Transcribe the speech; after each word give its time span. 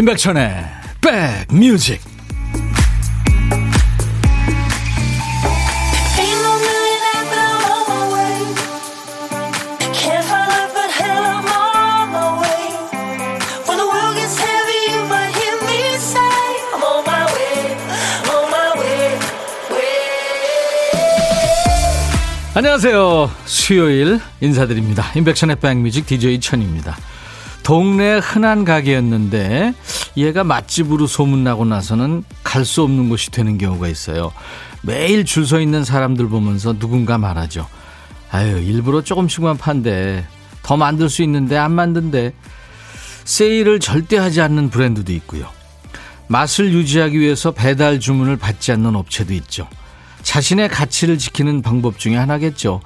임백천의 0.00 0.64
백뮤직 1.02 2.00
안녕하세요. 22.54 23.30
수요일 23.44 24.18
인사드립니다. 24.40 25.12
임백천의 25.14 25.56
백뮤직 25.56 26.06
DJ 26.06 26.40
천입니다. 26.40 26.96
동네 27.70 28.18
흔한 28.18 28.64
가게였는데 28.64 29.74
얘가 30.16 30.42
맛집으로 30.42 31.06
소문나고 31.06 31.64
나서는 31.64 32.24
갈 32.42 32.64
수 32.64 32.82
없는 32.82 33.08
곳이 33.08 33.30
되는 33.30 33.58
경우가 33.58 33.86
있어요. 33.86 34.32
매일 34.82 35.24
줄 35.24 35.46
서 35.46 35.60
있는 35.60 35.84
사람들 35.84 36.28
보면서 36.30 36.76
누군가 36.76 37.16
말하죠. 37.16 37.68
아유, 38.32 38.58
일부러 38.58 39.02
조금씩만 39.02 39.56
판대. 39.58 40.26
더 40.64 40.76
만들 40.76 41.08
수 41.08 41.22
있는데 41.22 41.56
안 41.56 41.70
만든대. 41.70 42.32
세일을 43.22 43.78
절대 43.78 44.16
하지 44.18 44.40
않는 44.40 44.70
브랜드도 44.70 45.12
있고요. 45.12 45.46
맛을 46.26 46.72
유지하기 46.72 47.20
위해서 47.20 47.52
배달 47.52 48.00
주문을 48.00 48.36
받지 48.36 48.72
않는 48.72 48.96
업체도 48.96 49.32
있죠. 49.34 49.68
자신의 50.24 50.70
가치를 50.70 51.18
지키는 51.18 51.62
방법 51.62 52.00
중에 52.00 52.16
하나겠죠. 52.16 52.80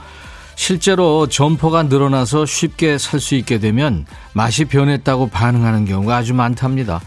실제로 0.56 1.26
점포가 1.28 1.84
늘어나서 1.84 2.46
쉽게 2.46 2.98
살 2.98 3.20
수 3.20 3.34
있게 3.34 3.58
되면 3.58 4.06
맛이 4.34 4.64
변했다고 4.66 5.30
반응하는 5.30 5.84
경우가 5.86 6.16
아주 6.16 6.34
많답니다. 6.34 7.00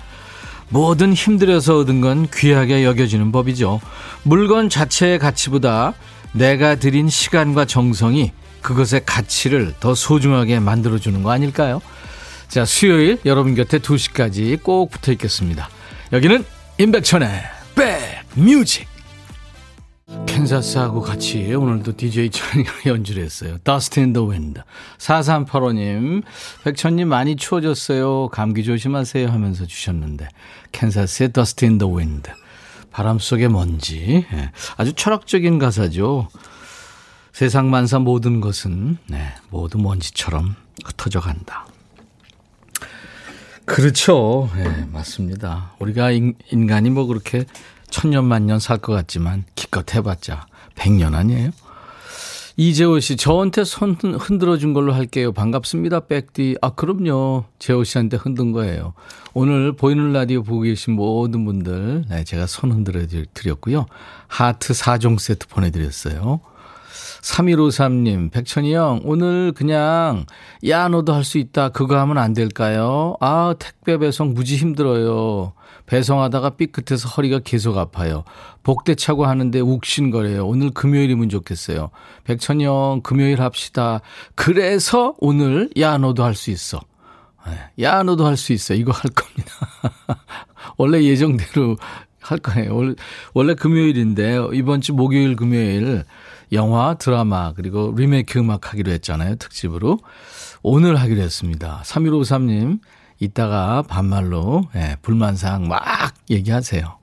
뭐든 0.70 1.14
힘들어서 1.14 1.78
얻은 1.80 2.02
건 2.02 2.28
귀하게 2.34 2.84
여겨지는 2.84 3.32
법이죠. 3.32 3.80
물건 4.24 4.70
자체의 4.70 5.20
가치보다 5.20 5.94
내가 6.34 6.76
들인 6.76 7.08
시간과 7.10 7.66
정성이 7.66 8.32
그것의 8.62 9.04
가치를 9.06 9.76
더 9.80 9.96
소중하게 9.96 10.60
만들어주는 10.60 11.24
거 11.24 11.32
아닐까요? 11.32 11.82
자, 12.50 12.66
수요일 12.66 13.20
여러분 13.26 13.56
곁에 13.56 13.80
2시까지 13.80 14.62
꼭 14.62 14.92
붙어 14.92 15.12
있겠습니다. 15.14 15.70
여기는 16.12 16.44
임백천의 16.80 17.30
백뮤직. 17.76 18.97
캔사스하고 20.38 21.02
같이 21.02 21.52
오늘도 21.52 21.98
DJ 21.98 22.30
천이가 22.30 22.72
연주를 22.86 23.24
했어요. 23.24 23.58
Dust 23.64 24.00
in 24.00 24.14
the 24.14 24.30
Wind. 24.30 24.62
4385님, 25.00 26.22
백천님 26.64 27.08
많이 27.08 27.36
추워졌어요. 27.36 28.28
감기 28.28 28.64
조심하세요 28.64 29.30
하면서 29.30 29.66
주셨는데, 29.66 30.28
캔사스의 30.74 31.30
Dust 31.30 31.66
in 31.66 31.80
the 31.80 31.92
Wind. 31.92 32.30
바람 32.92 33.18
속의 33.18 33.50
먼지. 33.50 34.28
예, 34.32 34.52
아주 34.76 34.94
철학적인 34.94 35.58
가사죠. 35.58 36.28
세상 37.34 37.72
만사 37.72 37.98
모든 37.98 38.40
것은, 38.40 39.00
네, 39.08 39.34
모두 39.50 39.80
먼지처럼 39.80 40.54
흩어져 40.86 41.20
간다. 41.20 41.66
그렇죠. 43.66 44.52
예, 44.58 44.64
네, 44.64 44.88
맞습니다. 44.94 45.74
우리가 45.80 46.12
인, 46.12 46.36
인간이 46.52 46.92
뭐 46.92 47.08
그렇게 47.08 47.46
천년만년 47.90 48.60
살 48.60 48.78
것 48.78 48.94
같지만 48.94 49.46
기껏 49.56 49.94
해봤자 49.96 50.46
백년 50.76 51.16
아니에요? 51.16 51.52
이재호 52.60 53.00
씨, 53.02 53.18
저한테 53.18 53.64
손 53.64 53.94
흔들어 54.20 54.58
준 54.58 54.74
걸로 54.74 54.92
할게요. 54.92 55.32
반갑습니다, 55.32 56.02
백디. 56.08 56.58
아, 56.60 56.72
그럼요. 56.72 57.44
재호 57.60 57.84
씨한테 57.84 58.18
흔든 58.18 58.52
거예요. 58.52 58.94
오늘 59.36 59.74
보이는 59.74 60.12
라디오 60.12 60.42
보고 60.42 60.62
계신 60.62 60.94
모든 60.94 61.46
분들, 61.46 62.06
네, 62.10 62.24
제가 62.24 62.48
손 62.48 62.72
흔들어 62.72 63.02
드렸고요. 63.36 63.86
하트 64.28 64.74
4종 64.74 65.20
세트 65.20 65.48
보내드렸어요. 65.50 66.40
3153님, 67.22 68.32
백천이 68.32 68.74
형, 68.74 69.02
오늘 69.04 69.52
그냥, 69.52 70.26
야, 70.68 70.88
너도 70.88 71.14
할 71.14 71.24
수 71.24 71.38
있다. 71.38 71.70
그거 71.70 72.00
하면 72.00 72.18
안 72.18 72.34
될까요? 72.34 73.18
아, 73.20 73.54
택배 73.60 74.00
배송 74.00 74.34
무지 74.34 74.56
힘들어요. 74.58 75.54
배송하다가 75.88 76.52
삐끗해서 76.52 77.10
허리가 77.10 77.40
계속 77.40 77.78
아파요. 77.78 78.24
복대 78.62 78.94
차고 78.94 79.26
하는데 79.26 79.60
욱신거려요. 79.60 80.46
오늘 80.46 80.70
금요일이면 80.72 81.30
좋겠어요. 81.30 81.90
백천이 82.26 82.66
형, 82.66 83.02
금요일 83.04 83.42
합시다. 83.42 84.02
그래서 84.36 85.16
오늘, 85.20 85.70
야, 85.80 85.98
너도 85.98 86.24
할 86.24 86.36
수 86.36 86.52
있어. 86.52 86.80
네, 87.48 87.84
야, 87.84 88.04
너도 88.04 88.26
할 88.26 88.38
수 88.38 88.54
있어. 88.54 88.74
이거 88.74 88.92
할 88.92 89.10
겁니다. 89.12 89.54
원래 90.78 91.02
예정대로 91.04 91.78
할 92.20 92.38
거예요. 92.40 92.94
원래 93.34 93.54
금요일인데, 93.56 94.40
이번 94.54 94.82
주 94.82 94.94
목요일, 94.94 95.38
금요일, 95.38 96.04
영화, 96.52 96.96
드라마, 96.96 97.54
그리고 97.54 97.94
리메이크 97.96 98.40
음악 98.40 98.72
하기로 98.74 98.92
했잖아요. 98.92 99.38
특집으로. 99.38 100.00
오늘 100.62 100.98
하기로 100.98 101.22
했습니다. 101.22 101.82
3153님, 101.86 102.80
이따가 103.20 103.82
반말로, 103.82 104.66
예, 104.76 104.96
불만사항 105.02 105.68
막 105.68 105.82
얘기하세요. 106.30 106.98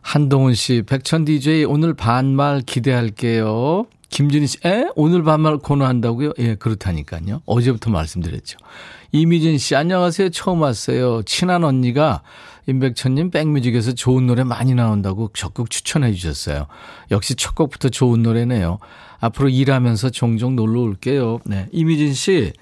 한동훈 0.00 0.54
씨, 0.54 0.82
백천 0.82 1.24
DJ 1.24 1.64
오늘 1.64 1.94
반말 1.94 2.60
기대할게요. 2.60 3.86
김준희 4.10 4.46
씨, 4.46 4.58
에? 4.66 4.88
오늘 4.94 5.22
반말 5.22 5.58
코너 5.58 5.86
한다고요? 5.86 6.32
예, 6.38 6.54
그렇다니까요. 6.54 7.40
어제부터 7.46 7.90
말씀드렸죠. 7.90 8.58
이미진 9.12 9.58
씨, 9.58 9.74
안녕하세요. 9.74 10.30
처음 10.30 10.60
왔어요. 10.60 11.22
친한 11.22 11.64
언니가 11.64 12.22
임백천님 12.66 13.30
백뮤직에서 13.30 13.92
좋은 13.92 14.26
노래 14.26 14.44
많이 14.44 14.74
나온다고 14.74 15.30
적극 15.34 15.70
추천해 15.70 16.12
주셨어요. 16.12 16.66
역시 17.10 17.34
첫 17.34 17.54
곡부터 17.54 17.88
좋은 17.88 18.22
노래네요. 18.22 18.78
앞으로 19.20 19.48
일하면서 19.48 20.10
종종 20.10 20.56
놀러 20.56 20.80
올게요. 20.80 21.40
네. 21.44 21.66
이미진 21.72 22.12
씨, 22.12 22.52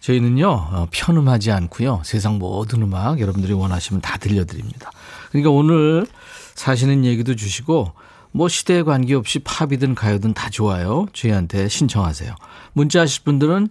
저희는요, 0.00 0.48
어, 0.48 0.86
편음하지 0.90 1.50
않고요. 1.50 2.02
세상 2.04 2.38
모든 2.38 2.82
음악 2.82 3.20
여러분들이 3.20 3.52
원하시면 3.52 4.00
다 4.00 4.16
들려드립니다. 4.18 4.90
그러니까 5.30 5.50
오늘 5.50 6.06
사시는 6.54 7.04
얘기도 7.04 7.34
주시고, 7.34 7.92
뭐 8.32 8.48
시대에 8.48 8.82
관계없이 8.82 9.40
팝이든 9.40 9.94
가요든 9.94 10.34
다 10.34 10.50
좋아요. 10.50 11.06
저희한테 11.12 11.68
신청하세요. 11.68 12.34
문자 12.72 13.00
하실 13.00 13.24
분들은 13.24 13.68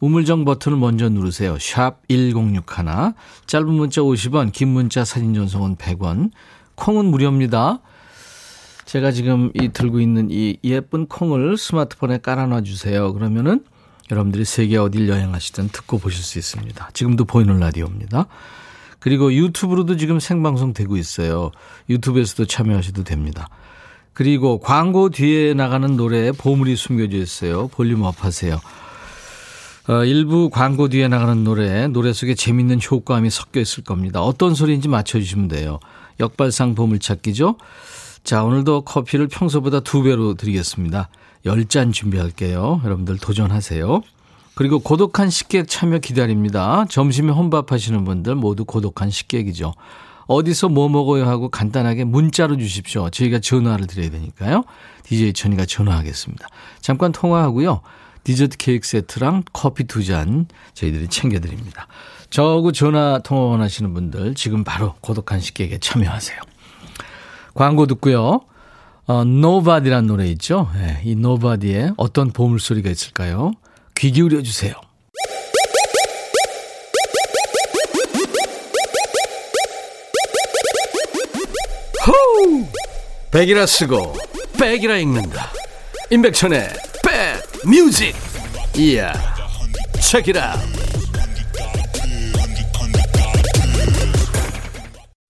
우물정 0.00 0.44
버튼을 0.46 0.78
먼저 0.78 1.08
누르세요. 1.08 1.58
샵 1.58 2.00
1061. 2.08 3.12
짧은 3.46 3.68
문자 3.68 4.00
50원, 4.00 4.50
긴 4.52 4.68
문자 4.68 5.04
사진 5.04 5.34
전송은 5.34 5.76
100원. 5.76 6.30
콩은 6.74 7.04
무료입니다. 7.06 7.80
제가 8.86 9.12
지금 9.12 9.52
이 9.54 9.68
들고 9.68 10.00
있는 10.00 10.28
이 10.30 10.56
예쁜 10.64 11.06
콩을 11.06 11.56
스마트폰에 11.58 12.18
깔아놔 12.18 12.62
주세요. 12.62 13.12
그러면은 13.12 13.62
여러분들이 14.10 14.44
세계 14.44 14.76
어딜 14.76 15.08
여행하시든 15.08 15.68
듣고 15.68 15.98
보실 15.98 16.22
수 16.22 16.38
있습니다. 16.38 16.90
지금도 16.92 17.24
보이는 17.24 17.58
라디오입니다. 17.58 18.26
그리고 18.98 19.32
유튜브로도 19.32 19.96
지금 19.96 20.20
생방송 20.20 20.74
되고 20.74 20.96
있어요. 20.96 21.50
유튜브에서도 21.88 22.46
참여하셔도 22.46 23.04
됩니다. 23.04 23.48
그리고 24.12 24.58
광고 24.58 25.08
뒤에 25.08 25.54
나가는 25.54 25.96
노래에 25.96 26.32
보물이 26.32 26.76
숨겨져 26.76 27.16
있어요. 27.16 27.68
볼륨 27.68 28.02
up 28.02 28.24
하세요. 28.24 28.60
어, 29.88 30.04
일부 30.04 30.50
광고 30.50 30.88
뒤에 30.88 31.08
나가는 31.08 31.42
노래, 31.42 31.88
노래 31.88 32.12
속에 32.12 32.34
재밌는 32.34 32.80
효과음이 32.88 33.30
섞여 33.30 33.60
있을 33.60 33.82
겁니다. 33.82 34.20
어떤 34.22 34.54
소리인지 34.54 34.88
맞춰주시면 34.88 35.48
돼요. 35.48 35.80
역발상 36.20 36.74
보물찾기죠. 36.74 37.56
자, 38.22 38.44
오늘도 38.44 38.82
커피를 38.82 39.26
평소보다 39.28 39.80
두 39.80 40.02
배로 40.02 40.34
드리겠습니다. 40.34 41.08
10잔 41.44 41.92
준비할게요. 41.92 42.80
여러분들 42.84 43.18
도전하세요. 43.18 44.02
그리고 44.54 44.78
고독한 44.78 45.30
식객 45.30 45.68
참여 45.68 45.98
기다립니다. 45.98 46.84
점심에 46.90 47.32
혼밥 47.32 47.72
하시는 47.72 48.04
분들 48.04 48.34
모두 48.34 48.64
고독한 48.64 49.10
식객이죠. 49.10 49.72
어디서 50.26 50.68
뭐 50.68 50.88
먹어요 50.88 51.26
하고 51.26 51.48
간단하게 51.48 52.04
문자로 52.04 52.56
주십시오. 52.58 53.08
저희가 53.10 53.38
전화를 53.40 53.86
드려야 53.86 54.10
되니까요. 54.10 54.64
DJ 55.04 55.32
천이가 55.32 55.64
전화하겠습니다. 55.64 56.46
잠깐 56.80 57.10
통화하고요. 57.12 57.80
디저트 58.22 58.58
케이크 58.58 58.86
세트랑 58.86 59.44
커피 59.52 59.84
두 59.84 60.04
잔 60.04 60.46
저희들이 60.74 61.08
챙겨드립니다. 61.08 61.86
저하고 62.28 62.70
전화 62.70 63.18
통화 63.24 63.42
원하시는 63.44 63.92
분들 63.94 64.34
지금 64.34 64.62
바로 64.62 64.94
고독한 65.00 65.40
식객에 65.40 65.78
참여하세요. 65.78 66.38
광고 67.54 67.86
듣고요. 67.86 68.40
어, 69.10 69.22
Nobody란 69.22 70.06
노래 70.06 70.28
있죠? 70.28 70.70
네, 70.72 71.00
이 71.02 71.12
Nobody에 71.12 71.90
어떤 71.96 72.30
보물소리가 72.30 72.88
있을까요? 72.90 73.50
귀 73.96 74.12
기울여 74.12 74.40
주세요. 74.42 74.72
호우! 82.06 82.64
백이라 83.32 83.66
쓰고 83.66 84.14
백이라 84.56 84.98
읽는다. 84.98 85.50
임백천의 86.12 86.68
백 87.04 87.42
뮤직. 87.68 88.14
이야. 88.76 89.12
책이라. 90.00 90.56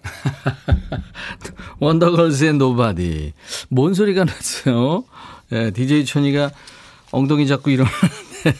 원더걸스의 1.80 2.54
Nobody. 2.54 3.32
뭔 3.70 3.94
소리가 3.94 4.24
났어요? 4.24 5.04
예, 5.52 5.70
DJ 5.70 6.04
천이가 6.04 6.50
엉덩이 7.12 7.46
잡고 7.46 7.70
일어나는데. 7.70 8.10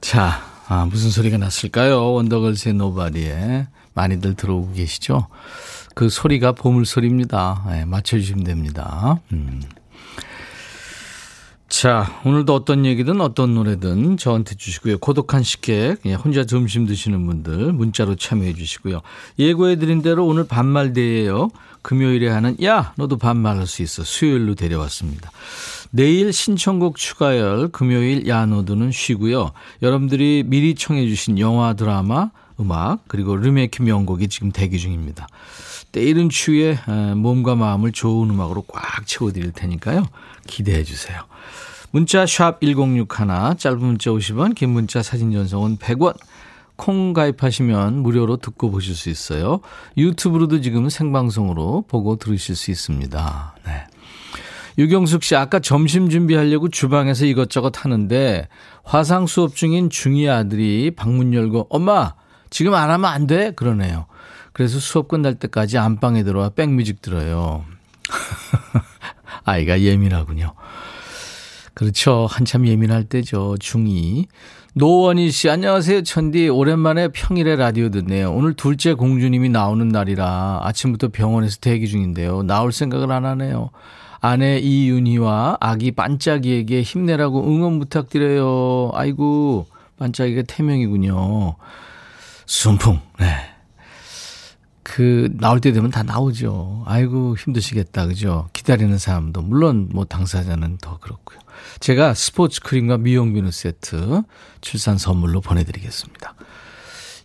자, 0.00 0.42
아, 0.68 0.86
무슨 0.86 1.10
소리가 1.10 1.38
났을까요? 1.38 2.12
원더걸스의 2.14 2.74
Nobody에. 2.74 3.68
많이들 3.92 4.34
들어오고 4.34 4.72
계시죠? 4.72 5.28
그 5.94 6.08
소리가 6.08 6.52
보물소리입니다. 6.52 7.66
예, 7.72 7.84
맞춰주시면 7.84 8.44
됩니다. 8.44 9.20
음. 9.32 9.62
자, 11.68 12.20
오늘도 12.24 12.54
어떤 12.54 12.86
얘기든 12.86 13.20
어떤 13.20 13.54
노래든 13.54 14.16
저한테 14.16 14.54
주시고요. 14.54 14.98
고독한 14.98 15.42
식객, 15.42 15.98
예, 16.04 16.14
혼자 16.14 16.44
점심 16.44 16.86
드시는 16.86 17.26
분들 17.26 17.72
문자로 17.72 18.14
참여해 18.16 18.54
주시고요. 18.54 19.00
예고해 19.38 19.76
드린 19.76 20.02
대로 20.02 20.26
오늘 20.26 20.46
반말대예요. 20.46 21.50
금요일에 21.82 22.28
하는 22.28 22.56
야, 22.62 22.92
너도 22.96 23.16
반말할 23.18 23.66
수 23.66 23.82
있어. 23.82 24.04
수요일로 24.04 24.54
데려왔습니다. 24.54 25.30
내일 25.90 26.32
신청곡 26.32 26.96
추가열, 26.96 27.68
금요일 27.68 28.28
야, 28.28 28.46
너도는 28.46 28.92
쉬고요. 28.92 29.50
여러분들이 29.82 30.44
미리 30.46 30.74
청해 30.74 31.08
주신 31.08 31.38
영화, 31.38 31.74
드라마, 31.74 32.30
음악, 32.60 33.00
그리고 33.08 33.36
르메이크 33.36 33.82
명곡이 33.82 34.28
지금 34.28 34.52
대기 34.52 34.78
중입니다. 34.78 35.26
때이른 35.92 36.28
추위에 36.28 36.78
몸과 37.16 37.54
마음을 37.54 37.92
좋은 37.92 38.30
음악으로 38.30 38.62
꽉 38.62 39.06
채워드릴 39.06 39.52
테니까요. 39.52 40.04
기대해 40.46 40.84
주세요. 40.84 41.20
문자 41.90 42.26
샵 42.26 42.60
1061, 42.60 43.06
짧은 43.56 43.78
문자 43.78 44.10
50원, 44.10 44.54
긴 44.54 44.70
문자 44.70 45.02
사진 45.02 45.32
전송은 45.32 45.78
100원. 45.78 46.14
콩 46.76 47.12
가입하시면 47.12 48.02
무료로 48.02 48.38
듣고 48.38 48.70
보실 48.70 48.96
수 48.96 49.08
있어요. 49.08 49.60
유튜브로도 49.96 50.60
지금 50.60 50.88
생방송으로 50.88 51.84
보고 51.86 52.16
들으실 52.16 52.56
수 52.56 52.70
있습니다. 52.70 53.56
네. 53.64 53.86
유경숙 54.76 55.22
씨, 55.22 55.36
아까 55.36 55.60
점심 55.60 56.08
준비하려고 56.08 56.68
주방에서 56.68 57.26
이것저것 57.26 57.84
하는데 57.84 58.48
화상 58.82 59.26
수업 59.28 59.54
중인 59.54 59.88
중2 59.88 60.28
아들이 60.28 60.90
방문 60.90 61.32
열고 61.32 61.68
엄마, 61.70 62.14
지금 62.50 62.74
안 62.74 62.90
하면 62.90 63.08
안 63.08 63.28
돼? 63.28 63.52
그러네요. 63.52 64.06
그래서 64.52 64.80
수업 64.80 65.08
끝날 65.08 65.36
때까지 65.36 65.78
안방에 65.78 66.24
들어와 66.24 66.48
백뮤직 66.48 67.02
들어요. 67.02 67.64
아이가 69.44 69.80
예민하군요. 69.80 70.54
그렇죠. 71.74 72.26
한참 72.30 72.66
예민할 72.66 73.04
때죠. 73.04 73.56
중2. 73.60 74.26
노원희 74.76 75.30
씨, 75.30 75.48
안녕하세요. 75.48 76.02
천디. 76.02 76.48
오랜만에 76.48 77.08
평일에 77.08 77.54
라디오 77.56 77.90
듣네요. 77.90 78.32
오늘 78.32 78.54
둘째 78.54 78.94
공주님이 78.94 79.48
나오는 79.48 79.86
날이라 79.86 80.60
아침부터 80.64 81.08
병원에서 81.08 81.58
대기 81.60 81.86
중인데요. 81.86 82.42
나올 82.42 82.72
생각을 82.72 83.12
안 83.12 83.24
하네요. 83.24 83.70
아내 84.20 84.58
이윤희와 84.58 85.58
아기 85.60 85.92
반짝이에게 85.92 86.82
힘내라고 86.82 87.46
응원 87.46 87.78
부탁드려요. 87.78 88.90
아이고, 88.94 89.66
반짝이가 89.98 90.42
태명이군요. 90.48 91.54
순풍, 92.46 93.00
네. 93.20 93.53
그 94.84 95.30
나올 95.40 95.60
때 95.60 95.72
되면 95.72 95.90
다 95.90 96.02
나오죠. 96.02 96.84
아이고 96.86 97.36
힘드시겠다, 97.36 98.06
그죠? 98.06 98.48
기다리는 98.52 98.96
사람도 98.96 99.42
물론 99.42 99.88
뭐 99.92 100.04
당사자는 100.04 100.78
더 100.80 100.98
그렇고요. 100.98 101.40
제가 101.80 102.14
스포츠 102.14 102.60
크림과 102.60 102.98
미용 102.98 103.32
비누 103.32 103.50
세트 103.50 104.22
출산 104.60 104.98
선물로 104.98 105.40
보내 105.40 105.64
드리겠습니다. 105.64 106.34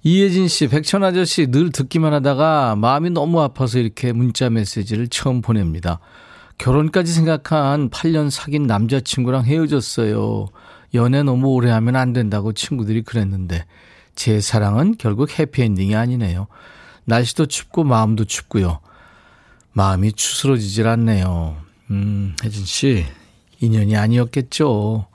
이혜진 0.04 0.48
씨, 0.48 0.68
백천 0.70 1.04
아저씨 1.04 1.48
늘 1.48 1.72
듣기만 1.72 2.14
하다가 2.14 2.78
마음이 2.78 3.10
너무 3.10 3.42
아파서 3.42 3.80
이렇게 3.80 4.14
문자 4.14 4.50
메시지를 4.50 5.10
처음 5.10 5.42
보냅니다. 5.42 6.00
결혼까지 6.58 7.12
생각한 7.12 7.90
8년 7.90 8.30
사귄 8.30 8.64
남자친구랑 8.64 9.44
헤어졌어요. 9.44 10.48
연애 10.94 11.24
너무 11.24 11.50
오래 11.50 11.70
하면 11.72 11.98
안 11.98 12.14
된다고 12.14 12.54
친구들이 12.54 13.02
그랬는데 13.02 13.66
제 14.16 14.40
사랑은 14.40 14.96
결국 14.98 15.38
해피엔딩이 15.38 15.96
아니네요. 15.96 16.48
날씨도 17.06 17.48
춥고 17.48 17.84
마음도 17.84 18.26
춥고요. 18.26 18.80
마음이 19.74 20.14
추스러지질 20.14 20.88
않네요. 20.88 21.58
음, 21.92 22.36
혜진 22.44 22.66
씨, 22.66 23.06
인연이 23.60 23.96
아니었겠죠. 23.96 25.08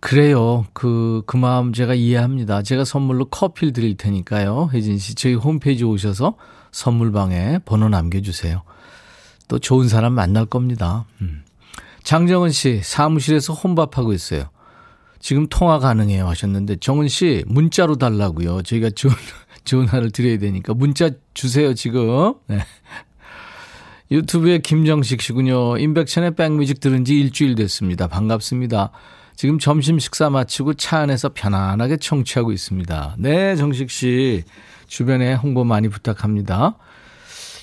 그래요. 0.00 0.66
그, 0.74 1.22
그 1.26 1.38
마음 1.38 1.72
제가 1.72 1.94
이해합니다. 1.94 2.62
제가 2.62 2.84
선물로 2.84 3.26
커피를 3.26 3.72
드릴 3.72 3.96
테니까요. 3.96 4.68
혜진 4.74 4.98
씨, 4.98 5.14
저희 5.14 5.34
홈페이지 5.34 5.82
오셔서 5.84 6.36
선물방에 6.72 7.60
번호 7.64 7.88
남겨주세요. 7.88 8.62
또 9.48 9.58
좋은 9.58 9.88
사람 9.88 10.12
만날 10.12 10.44
겁니다. 10.44 11.06
음. 11.22 11.42
장정은 12.02 12.50
씨, 12.50 12.82
사무실에서 12.82 13.54
혼밥하고 13.54 14.12
있어요. 14.12 14.50
지금 15.20 15.46
통화 15.48 15.78
가능해요 15.78 16.28
하셨는데, 16.28 16.76
정은 16.76 17.08
씨, 17.08 17.42
문자로 17.46 17.96
달라고요. 17.96 18.60
저희가 18.62 18.90
좋은, 18.90 19.14
전화를 19.64 20.10
드려야 20.10 20.38
되니까 20.38 20.74
문자 20.74 21.10
주세요 21.32 21.74
지금. 21.74 22.34
네. 22.46 22.58
유튜브에 24.10 24.58
김정식 24.58 25.22
씨군요. 25.22 25.78
임백천의 25.78 26.34
백뮤직 26.34 26.80
들은 26.80 27.04
지 27.04 27.18
일주일 27.18 27.54
됐습니다. 27.54 28.06
반갑습니다. 28.06 28.90
지금 29.36 29.58
점심 29.58 29.98
식사 29.98 30.30
마치고 30.30 30.74
차 30.74 30.98
안에서 30.98 31.30
편안하게 31.34 31.96
청취하고 31.96 32.52
있습니다. 32.52 33.16
네, 33.18 33.56
정식 33.56 33.90
씨. 33.90 34.44
주변에 34.86 35.34
홍보 35.34 35.64
많이 35.64 35.88
부탁합니다. 35.88 36.76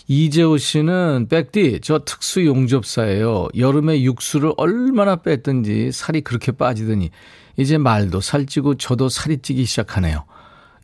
이재호 0.07 0.57
씨는 0.57 1.27
백디, 1.30 1.80
저 1.81 2.00
특수 2.00 2.45
용접사예요. 2.45 3.48
여름에 3.57 4.01
육수를 4.01 4.51
얼마나 4.57 5.18
뺐든지 5.18 5.92
살이 5.94 6.21
그렇게 6.21 6.51
빠지더니 6.51 7.12
이제 7.56 7.77
말도 7.77 8.19
살찌고 8.19 8.75
저도 8.75 9.07
살이 9.07 9.38
찌기 9.38 9.63
시작하네요. 9.63 10.25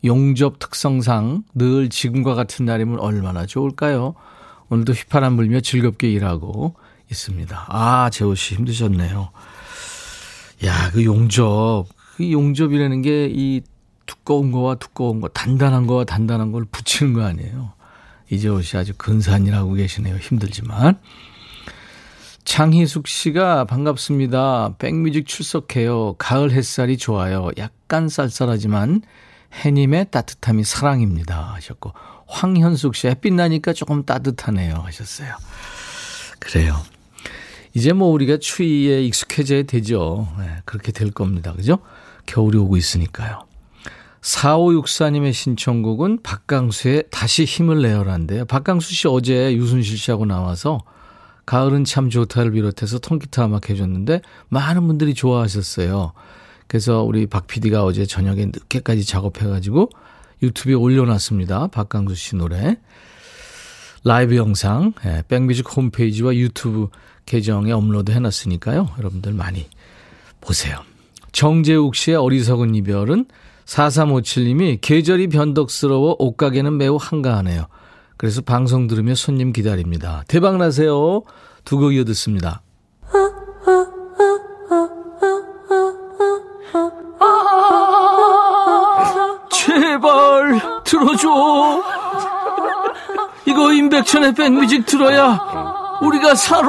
용접 0.04 0.60
특성상 0.60 1.44
늘 1.56 1.90
지금과 1.90 2.36
같은 2.36 2.66
날이면 2.66 3.00
얼마나 3.00 3.46
좋을까요? 3.46 4.16
오늘도 4.70 4.94
휘파람 4.94 5.36
불며 5.38 5.60
즐겁게 5.60 6.12
일하고 6.12 6.76
있습니다. 7.10 7.66
아, 7.70 8.10
재호 8.12 8.36
씨 8.36 8.56
힘드셨네요. 8.56 9.30
야, 10.66 10.92
그 10.92 11.04
용접. 11.06 11.86
그 12.18 12.32
용접이라는 12.32 13.02
게 13.02 13.30
이 13.32 13.62
두꺼운 14.08 14.52
거와 14.52 14.76
두꺼운 14.76 15.22
거, 15.22 15.28
단단한 15.28 15.86
거와 15.86 16.06
단단한 16.06 16.52
걸 16.52 16.66
붙이는 16.72 17.14
거 17.14 17.24
아니에요. 17.24 17.74
이재호 18.30 18.62
씨 18.62 18.76
아주 18.78 18.94
근사한 18.98 19.46
일 19.46 19.54
하고 19.54 19.74
계시네요. 19.74 20.16
힘들지만. 20.18 20.98
장희숙 22.46 23.08
씨가 23.08 23.66
반갑습니다. 23.66 24.76
백뮤직 24.80 25.28
출석해요. 25.28 26.16
가을 26.18 26.52
햇살이 26.52 26.98
좋아요. 26.98 27.52
약간 27.58 28.08
쌀쌀하지만 28.08 29.02
해님의 29.54 30.12
따뜻함이 30.12 30.64
사랑입니다. 30.64 31.54
하셨고, 31.56 31.94
황현숙 32.28 32.96
씨, 32.96 33.08
햇빛 33.08 33.34
나니까 33.34 33.74
조금 33.74 34.04
따뜻하네요. 34.04 34.76
하셨어요. 34.76 35.36
그래요. 36.40 36.76
이제 37.74 37.94
뭐 37.94 38.10
우리가 38.10 38.38
추위에 38.38 39.04
익숙해져야 39.04 39.64
되죠. 39.64 40.28
네, 40.40 40.62
그렇게 40.66 40.92
될 40.92 41.12
겁니다. 41.12 41.54
그죠? 41.54 41.80
겨울이 42.26 42.58
오고 42.58 42.78
있으니까요. 42.78 43.46
4564님의 44.22 45.32
신청곡은 45.34 46.24
박강수의 46.24 47.06
다시 47.12 47.46
힘을 47.46 47.82
내어라인데요. 47.82 48.46
박강수 48.46 48.94
씨 48.94 49.08
어제 49.08 49.56
유순실 49.56 49.98
씨하고 49.98 50.26
나와서 50.26 50.80
가을은 51.46 51.86
참 51.86 52.10
좋다를 52.10 52.52
비롯해서 52.52 53.00
통기타 53.00 53.46
음악 53.46 53.70
해줬는데 53.70 54.22
많은 54.50 54.86
분들이 54.88 55.14
좋아하셨어요. 55.14 56.14
그래서 56.68 57.04
우리 57.04 57.26
박 57.28 57.48
PD가 57.48 57.84
어제 57.84 58.06
저녁에 58.06 58.46
늦게까지 58.46 59.06
작업해가지고 59.06 59.90
유튜브에 60.44 60.74
올려놨습니다. 60.74 61.68
박강수 61.68 62.16
씨 62.16 62.36
노래. 62.36 62.78
라이브 64.04 64.36
영상, 64.36 64.94
예, 65.06 65.24
백뮤직 65.28 65.76
홈페이지와 65.76 66.36
유튜브 66.36 66.90
계정에 67.26 67.72
업로드 67.72 68.12
해놨으니까요. 68.12 68.90
여러분들 69.00 69.34
많이 69.34 69.68
보세요. 70.40 70.80
정재욱 71.32 71.96
씨의 71.96 72.18
어리석은 72.18 72.76
이별은 72.76 73.26
4357님이 73.66 74.80
계절이 74.82 75.28
변덕스러워 75.28 76.16
옷가게는 76.20 76.78
매우 76.78 76.98
한가하네요. 77.00 77.68
그래서 78.16 78.42
방송 78.42 78.88
들으며 78.88 79.14
손님 79.16 79.52
기다립니다. 79.52 80.24
대박나세요. 80.28 81.24
두 81.66 81.80
곡 81.80 81.94
이어 81.94 82.06
듣습니다. 82.06 82.62
이거 93.48 93.72
임백천의 93.72 94.34
백뮤직 94.34 94.86
들어야 94.86 95.40
우리가 96.02 96.36
살아. 96.36 96.68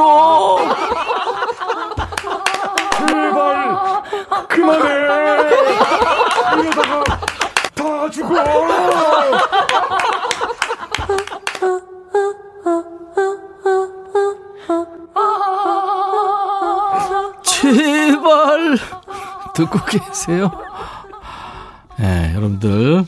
제발 3.09 4.03
그만해. 4.49 4.89
이러다가 6.63 7.05
다 7.75 8.11
죽어. 8.11 8.35
제발 17.43 18.79
듣고 19.53 19.85
계세요? 19.85 20.53
네, 21.97 22.31
여러분들 22.37 23.05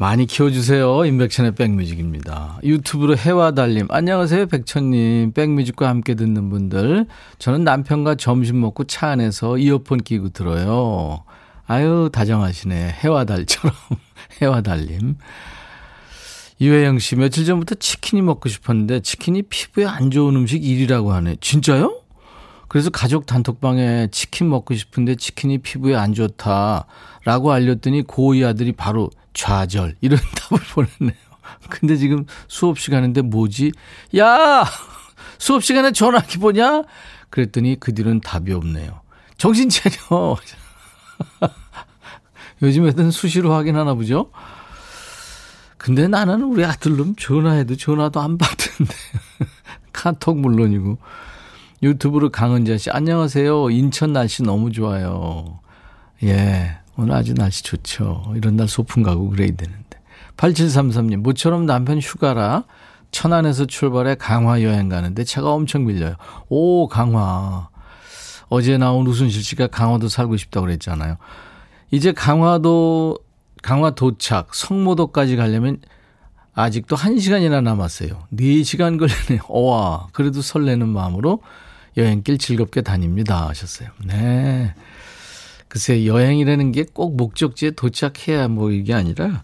많이 0.00 0.24
키워주세요. 0.24 1.04
인백천의 1.04 1.56
백뮤직입니다. 1.56 2.58
유튜브로 2.64 3.18
해와 3.18 3.50
달님. 3.50 3.86
안녕하세요. 3.90 4.46
백천님. 4.46 5.32
백뮤직과 5.32 5.90
함께 5.90 6.14
듣는 6.14 6.48
분들. 6.48 7.04
저는 7.38 7.64
남편과 7.64 8.14
점심 8.14 8.62
먹고 8.62 8.84
차 8.84 9.08
안에서 9.08 9.58
이어폰 9.58 9.98
끼고 9.98 10.30
들어요. 10.30 11.22
아유, 11.66 12.08
다정하시네. 12.10 12.92
해와 13.04 13.24
달처럼. 13.24 13.76
해와 14.40 14.62
달님. 14.62 15.18
유혜영 16.62 16.98
씨, 16.98 17.16
며칠 17.16 17.44
전부터 17.44 17.74
치킨이 17.74 18.22
먹고 18.22 18.48
싶었는데 18.48 19.00
치킨이 19.00 19.42
피부에 19.50 19.84
안 19.84 20.10
좋은 20.10 20.34
음식 20.34 20.62
1위라고 20.62 21.08
하네. 21.08 21.36
진짜요? 21.42 22.00
그래서 22.68 22.88
가족 22.88 23.26
단톡방에 23.26 24.08
치킨 24.12 24.48
먹고 24.48 24.74
싶은데 24.74 25.16
치킨이 25.16 25.58
피부에 25.58 25.94
안 25.94 26.14
좋다라고 26.14 27.52
알렸더니 27.52 28.04
고이 28.04 28.42
아들이 28.44 28.72
바로 28.72 29.10
좌절 29.40 29.96
이런 30.02 30.20
답을 30.36 30.62
보냈네요. 30.74 31.18
근데 31.70 31.96
지금 31.96 32.26
수업 32.46 32.78
시간인데 32.78 33.22
뭐지? 33.22 33.72
야! 34.18 34.66
수업 35.38 35.64
시간에 35.64 35.92
전화기 35.92 36.36
보냐? 36.38 36.82
그랬더니 37.30 37.80
그 37.80 37.94
뒤는 37.94 38.20
답이 38.20 38.52
없네요. 38.52 39.00
정신 39.38 39.70
차려. 39.70 40.36
요즘 42.62 42.86
애들은 42.86 43.10
수시로 43.10 43.54
확인하나 43.54 43.94
보죠? 43.94 44.30
근데 45.78 46.06
나는 46.06 46.42
우리 46.42 46.62
아들놈 46.62 47.16
전화해도 47.16 47.76
전화도 47.76 48.20
안 48.20 48.36
받는데. 48.36 48.94
카톡 49.94 50.38
물론이고. 50.38 50.98
유튜브로 51.82 52.28
강은자 52.28 52.76
씨, 52.76 52.90
안녕하세요. 52.90 53.70
인천 53.70 54.12
날씨 54.12 54.42
너무 54.42 54.70
좋아요. 54.70 55.60
예. 56.24 56.80
오늘 57.00 57.14
아주 57.14 57.32
날씨 57.34 57.62
좋죠. 57.62 58.32
이런 58.36 58.56
날 58.56 58.68
소풍 58.68 59.02
가고 59.02 59.30
그래야 59.30 59.48
되는데. 59.56 59.98
8733님, 60.36 61.16
모처럼 61.16 61.64
남편 61.64 61.98
휴가라 61.98 62.64
천안에서 63.10 63.64
출발해 63.64 64.16
강화 64.16 64.62
여행 64.62 64.88
가는데 64.88 65.24
차가 65.24 65.50
엄청 65.50 65.86
밀려요. 65.86 66.16
오, 66.48 66.88
강화. 66.88 67.68
어제 68.48 68.76
나온 68.76 69.06
우순실 69.06 69.42
씨가 69.42 69.68
강화도 69.68 70.08
살고 70.08 70.36
싶다고 70.36 70.66
그랬잖아요. 70.66 71.16
이제 71.90 72.12
강화도, 72.12 73.18
강화 73.62 73.90
도착, 73.90 74.54
성모도까지 74.54 75.36
가려면 75.36 75.78
아직도 76.54 76.96
1시간이나 76.96 77.62
남았어요. 77.62 78.26
4시간 78.34 78.98
걸리네요. 78.98 79.42
와, 79.48 80.08
그래도 80.12 80.42
설레는 80.42 80.88
마음으로 80.88 81.40
여행길 81.96 82.38
즐겁게 82.38 82.82
다닙니다. 82.82 83.48
하셨어요. 83.48 83.88
네. 84.04 84.74
글쎄, 85.70 86.04
여행이라는 86.04 86.72
게 86.72 86.84
꼭 86.92 87.16
목적지에 87.16 87.70
도착해야 87.70 88.48
뭐 88.48 88.70
이게 88.72 88.92
아니라 88.92 89.42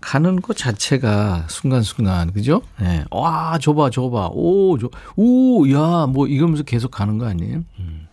가는 0.00 0.42
것 0.42 0.56
자체가 0.56 1.46
순간순간, 1.48 2.32
그죠? 2.32 2.62
네. 2.80 3.04
와, 3.12 3.56
좁아, 3.58 3.90
좁아. 3.90 4.30
오, 4.32 4.76
저, 4.78 4.90
오, 5.14 5.70
야, 5.70 6.06
뭐 6.06 6.26
이러면서 6.26 6.64
계속 6.64 6.90
가는 6.90 7.18
거 7.18 7.26
아니에요? 7.28 7.62
음. 7.78 8.08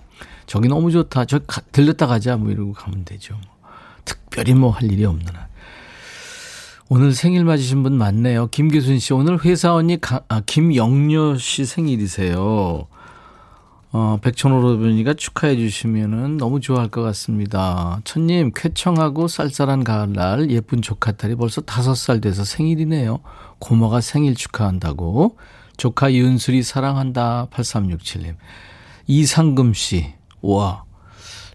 저기 0.46 0.68
너무 0.68 0.91
좋다. 0.91 1.25
저 1.25 1.39
가, 1.39 1.62
들렸다 1.72 2.06
가자. 2.06 2.38
뭐 2.38 2.51
이러고 2.51 2.74
가면 2.74 3.06
되죠. 3.06 3.36
특별히 4.06 4.53
뭐 4.53 4.70
할 4.70 4.91
일이 4.91 5.03
없는 5.06 5.25
한. 5.36 5.48
오늘 6.89 7.13
생일 7.13 7.44
맞으신 7.46 7.82
분 7.84 7.94
많네요. 7.98 8.48
김규순 8.48 9.00
씨. 9.00 9.13
오늘 9.13 9.44
회사 9.46 9.74
언니 9.74 10.00
가, 10.00 10.22
아, 10.27 10.41
김영녀 10.46 11.38
씨 11.38 11.65
생일이세요. 11.65 12.88
어, 13.91 14.19
백천오로변이가 14.22 15.15
축하해 15.15 15.55
주시면은 15.55 16.38
너무 16.38 16.60
좋아할 16.60 16.89
것 16.89 17.01
같습니다. 17.01 18.00
천님, 18.03 18.51
쾌청하고 18.55 19.27
쌀쌀한 19.27 19.84
가을날 19.84 20.51
예쁜 20.51 20.84
조카딸이 20.84 21.36
벌써 21.36 21.62
다섯 21.62 21.96
살 21.96 22.22
돼서 22.22 22.43
생일이네요. 22.43 23.19
고모가 23.58 24.01
생일 24.01 24.36
축하한다고. 24.36 25.38
조카 25.75 26.13
윤슬이 26.13 26.62
사랑한다. 26.62 27.48
8367님. 27.51 28.36
이상금 29.08 29.74
씨. 29.74 30.13
와. 30.41 30.84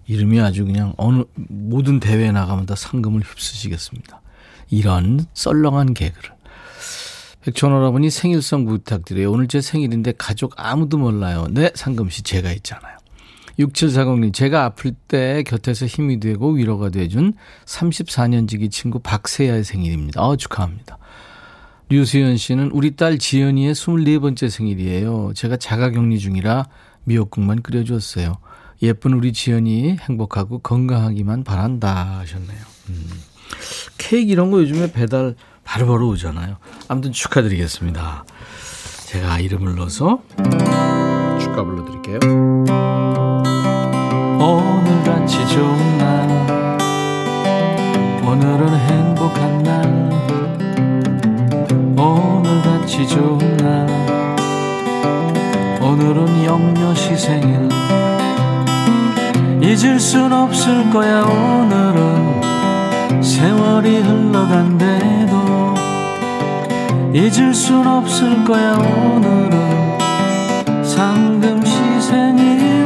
이름이 0.07 0.41
아주 0.41 0.65
그냥 0.65 0.93
어느, 0.97 1.23
모든 1.35 2.01
대회에 2.01 2.33
나가면 2.33 2.67
다 2.67 2.75
상금을 2.75 3.23
휩쓰시겠습니다. 3.23 4.21
이런 4.71 5.25
썰렁한 5.35 5.95
개그를. 5.95 6.34
백촌오라버니 7.45 8.09
생일성 8.09 8.65
부탁드려요. 8.65 9.31
오늘 9.31 9.49
제 9.49 9.61
생일인데 9.61 10.15
가족 10.17 10.55
아무도 10.57 10.97
몰라요. 10.97 11.47
네, 11.51 11.71
상금씨 11.75 12.23
제가 12.23 12.53
있잖아요. 12.53 12.97
6740님, 13.59 14.33
제가 14.33 14.65
아플 14.65 14.93
때 14.93 15.43
곁에서 15.45 15.87
힘이 15.87 16.19
되고 16.19 16.51
위로가 16.53 16.89
돼준 16.89 17.35
34년 17.67 18.49
지기 18.49 18.71
친구 18.71 18.99
박세야의 18.99 19.63
생일입니다. 19.63 20.23
어, 20.23 20.37
축하합니다. 20.37 20.99
류수연 21.91 22.39
씨는 22.39 22.71
우리 22.73 22.97
딸 22.97 23.19
지연이의 23.19 23.75
24번째 23.75 24.49
생일이에요. 24.49 25.33
제가 25.35 25.59
자가 25.59 25.91
격리 25.91 26.19
중이라 26.19 26.67
미역국만 27.05 27.63
끓여줬어요. 27.63 28.39
예쁜 28.83 29.13
우리 29.13 29.33
지연이 29.33 29.97
행복하고 30.01 30.59
건강하기만 30.61 31.45
바란다 31.45 32.21
하셨네요. 32.21 32.61
음. 32.89 33.11
케이크 33.99 34.33
이런 34.33 34.51
거 34.51 34.61
요즘에 34.61 34.93
배달 34.93 35.37
바로바로 35.65 36.09
오잖아요. 36.09 36.57
아무튼 36.89 37.13
축하드리겠습니다. 37.13 38.25
제가 39.07 39.39
이름을 39.41 39.75
넣어서 39.77 40.21
축하 41.41 41.63
불러드릴게요. 41.65 42.19
오늘 44.41 45.03
같이 45.05 45.37
좋은 45.49 45.99
날 45.99 46.45
오늘은 48.27 48.69
행복한 48.79 49.63
날 49.63 50.11
오늘 51.97 52.63
같이 52.63 53.07
좋은 53.07 53.57
날 53.57 53.87
오늘은 55.81 56.45
영녀 56.45 56.93
시 56.95 57.17
생일 57.17 57.69
잊을 59.63 59.99
순 60.01 60.33
없을 60.33 60.91
거야 60.91 61.23
오늘은 61.23 62.43
세월이 63.23 63.99
흘러간대도 64.01 65.24
잊을 67.15 67.55
순 67.55 67.87
없을 67.87 68.43
거야 68.45 68.73
오늘은. 68.73 69.53
상금시 70.83 71.73
생일. 72.01 72.83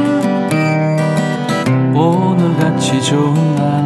오늘같이 1.95 3.01
좋은 3.01 3.55
날. 3.55 3.83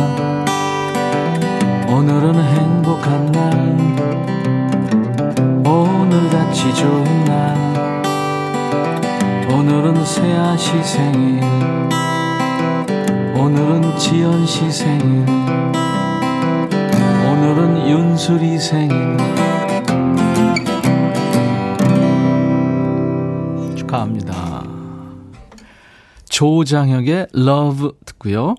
오늘은 1.88 2.36
행복한 2.44 3.32
날. 3.32 3.54
오늘같이 5.66 6.76
좋은 6.76 7.24
날. 7.24 7.56
오늘은 9.50 10.04
새아시 10.04 10.84
생일. 10.84 11.42
오늘은 13.34 13.98
지연시 13.98 14.70
생일. 14.70 15.26
오늘은 17.32 17.88
윤수리 17.88 18.60
생일 18.60 19.53
축하합니다. 23.94 24.64
조장혁의 26.30 27.28
Love 27.36 27.92
듣고요. 28.06 28.56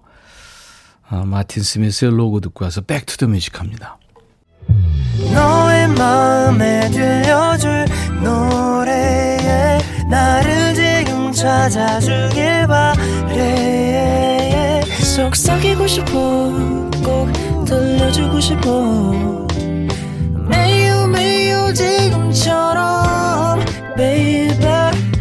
아, 1.09 1.25
마틴 1.25 1.63
스미스의 1.63 2.13
로고 2.13 2.41
듣고 2.41 2.65
와서 2.65 2.81
Back 2.81 3.01
to 3.01 3.12
the 3.12 3.27
Music 3.27 3.59
합니다. 3.61 3.99
너의 5.33 5.89
마음에 5.89 6.89
들려줄 6.91 7.85
노래에 8.23 9.79
나를 10.09 10.75
지금 10.75 11.33
찾아주길 11.33 12.67
바래 12.69 14.03
속삭이고 15.03 15.87
싶어 15.87 16.11
꼭 17.05 17.65
들려주고 17.67 18.41
싶어 18.41 19.17
매우 20.49 21.07
매우 21.09 21.75
지금처럼 21.75 23.61
baby 23.97 24.84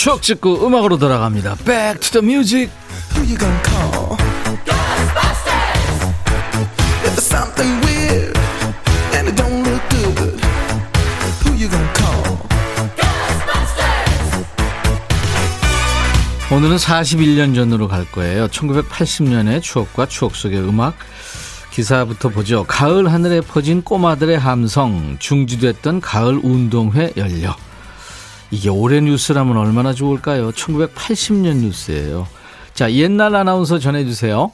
추억 0.00 0.22
찍고 0.22 0.66
음악으로 0.66 0.96
돌아갑니다. 0.96 1.56
Back 1.56 2.00
to 2.00 2.22
the 2.22 2.24
music. 2.24 2.72
오늘은 16.50 16.76
41년 16.78 17.54
전으로 17.54 17.86
갈 17.86 18.10
거예요. 18.10 18.48
1980년의 18.48 19.60
추억과 19.60 20.06
추억 20.06 20.34
속의 20.34 20.60
음악. 20.60 20.94
기사부터 21.72 22.30
보죠. 22.30 22.64
가을 22.64 23.12
하늘에 23.12 23.42
퍼진 23.42 23.82
꼬마들의 23.82 24.38
함성, 24.38 25.18
중지됐던 25.18 26.00
가을 26.00 26.40
운동회 26.42 27.12
열려. 27.18 27.54
이게 28.50 28.68
올해 28.68 29.00
뉴스라면 29.00 29.56
얼마나 29.56 29.92
좋을까요? 29.92 30.50
1980년 30.50 31.58
뉴스예요. 31.58 32.26
자, 32.74 32.92
옛날 32.92 33.36
아나운서 33.36 33.78
전해주세요. 33.78 34.50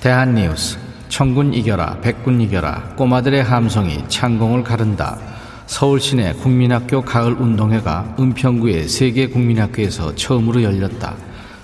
대한뉴스. 0.00 0.78
청군 1.08 1.52
이겨라, 1.52 2.00
백군 2.00 2.40
이겨라, 2.40 2.94
꼬마들의 2.96 3.42
함성이 3.42 4.02
창공을 4.08 4.64
가른다. 4.64 5.18
서울 5.66 6.00
시내 6.00 6.32
국민학교 6.32 7.02
가을 7.02 7.34
운동회가 7.34 8.16
은평구의 8.18 8.88
세계 8.88 9.26
국민학교에서 9.28 10.14
처음으로 10.14 10.62
열렸다. 10.62 11.14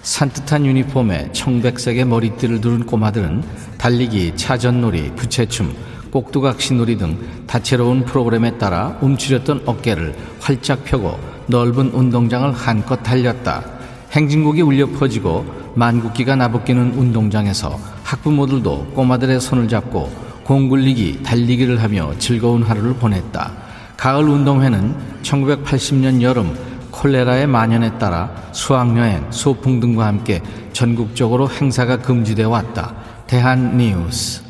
산뜻한 0.03 0.67
유니폼에 0.67 1.33
청백색의 1.33 2.05
머리띠를 2.05 2.61
두른 2.61 2.85
꼬마들은 2.85 3.43
달리기, 3.79 4.37
차전놀이, 4.37 5.15
부채춤, 5.17 5.75
꼭두각시놀이 6.11 6.99
등 6.99 7.19
다채로운 7.47 8.05
프로그램에 8.05 8.59
따라 8.59 8.99
움츠렸던 9.01 9.63
어깨를 9.65 10.15
활짝 10.41 10.85
펴고 10.85 11.38
넓은 11.49 11.91
운동장을 11.93 12.53
한껏 12.53 13.03
달렸다. 13.03 13.65
행진곡이 14.13 14.63
울려 14.63 14.87
퍼지고 14.87 15.45
만국기가 15.75 16.37
나부끼는 16.37 16.95
운동장에서 16.95 17.79
학부모들도 18.05 18.93
꼬마들의 18.95 19.41
손을 19.41 19.69
잡고 19.69 20.11
공 20.45 20.69
굴리기, 20.69 21.23
달리기를 21.23 21.83
하며 21.83 22.13
즐거운 22.19 22.63
하루를 22.63 22.95
보냈다. 22.95 23.53
가을 23.97 24.29
운동회는 24.29 24.95
1980년 25.23 26.23
여름 26.23 26.57
콜레라의 26.91 27.47
만연에 27.47 27.99
따라 27.99 28.31
수학여행, 28.53 29.27
소풍 29.31 29.81
등과 29.81 30.07
함께 30.07 30.43
전국적으로 30.73 31.51
행사가 31.51 31.99
금지되어 31.99 32.49
왔다. 32.49 32.95
대한 33.27 33.77
뉴스. 33.77 34.43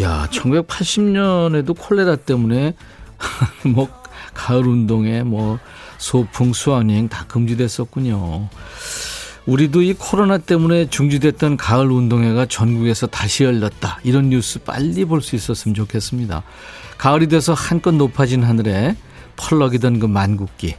야, 0.00 0.26
1980년에도 0.30 1.76
콜레라 1.78 2.16
때문에 2.16 2.74
뭐 3.74 3.88
가을 4.32 4.66
운동회, 4.66 5.22
뭐 5.22 5.58
소풍, 5.98 6.52
수학여행 6.52 7.08
다 7.08 7.24
금지됐었군요. 7.28 8.48
우리도 9.46 9.82
이 9.82 9.92
코로나 9.94 10.38
때문에 10.38 10.88
중지됐던 10.88 11.58
가을 11.58 11.90
운동회가 11.90 12.46
전국에서 12.46 13.06
다시 13.06 13.44
열렸다. 13.44 14.00
이런 14.02 14.30
뉴스 14.30 14.58
빨리 14.60 15.04
볼 15.04 15.20
수 15.20 15.36
있었으면 15.36 15.74
좋겠습니다. 15.74 16.42
가을이 16.96 17.26
돼서 17.26 17.52
한껏 17.52 17.94
높아진 17.94 18.42
하늘에 18.42 18.96
펄럭이던 19.36 19.98
그 19.98 20.06
만국기. 20.06 20.76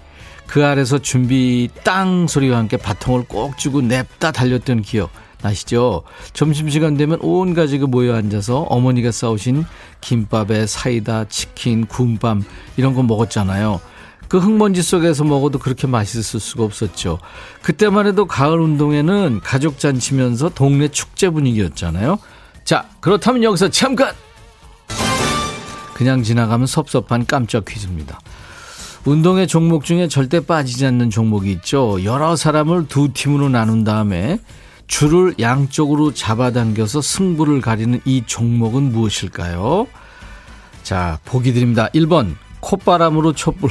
그 0.47 0.65
아래서 0.65 0.97
준비 0.99 1.69
땅 1.83 2.27
소리와 2.27 2.57
함께 2.57 2.77
바통을 2.77 3.25
꼭 3.27 3.57
쥐고 3.57 3.81
냅다 3.81 4.31
달렸던 4.31 4.81
기억 4.83 5.11
나시죠? 5.41 6.03
점심시간 6.33 6.97
되면 6.97 7.19
온 7.21 7.53
가족이 7.53 7.85
모여 7.85 8.15
앉아서 8.15 8.61
어머니가 8.61 9.11
싸우신 9.11 9.65
김밥에 10.01 10.65
사이다, 10.65 11.25
치킨, 11.25 11.85
군밤 11.85 12.43
이런 12.77 12.93
거 12.95 13.03
먹었잖아요. 13.03 13.79
그 14.27 14.39
흙먼지 14.39 14.81
속에서 14.81 15.23
먹어도 15.23 15.59
그렇게 15.59 15.87
맛있을 15.87 16.39
수가 16.39 16.63
없었죠. 16.63 17.19
그때만 17.61 18.07
해도 18.07 18.25
가을 18.25 18.59
운동회는 18.59 19.41
가족 19.43 19.79
잔치면서 19.79 20.49
동네 20.49 20.87
축제 20.87 21.29
분위기였잖아요. 21.29 22.19
자, 22.63 22.87
그렇다면 22.99 23.43
여기서 23.43 23.69
잠깐! 23.69 24.13
그냥 25.93 26.23
지나가면 26.23 26.67
섭섭한 26.67 27.25
깜짝 27.25 27.63
퀴즈입니다. 27.65 28.19
운동회 29.05 29.45
종목 29.45 29.85
중에 29.85 30.07
절대 30.07 30.39
빠지지 30.39 30.85
않는 30.87 31.11
종목이 31.11 31.51
있죠. 31.53 32.03
여러 32.03 32.35
사람을 32.35 32.87
두 32.87 33.13
팀으로 33.13 33.49
나눈 33.49 33.83
다음에 33.83 34.39
줄을 34.87 35.35
양쪽으로 35.39 36.13
잡아당겨서 36.13 37.01
승부를 37.01 37.61
가리는 37.61 38.01
이 38.03 38.23
종목은 38.25 38.91
무엇일까요? 38.91 39.87
자, 40.83 41.19
보기 41.25 41.53
드립니다. 41.53 41.87
1번, 41.93 42.35
콧바람으로 42.59 43.33
촛불. 43.33 43.69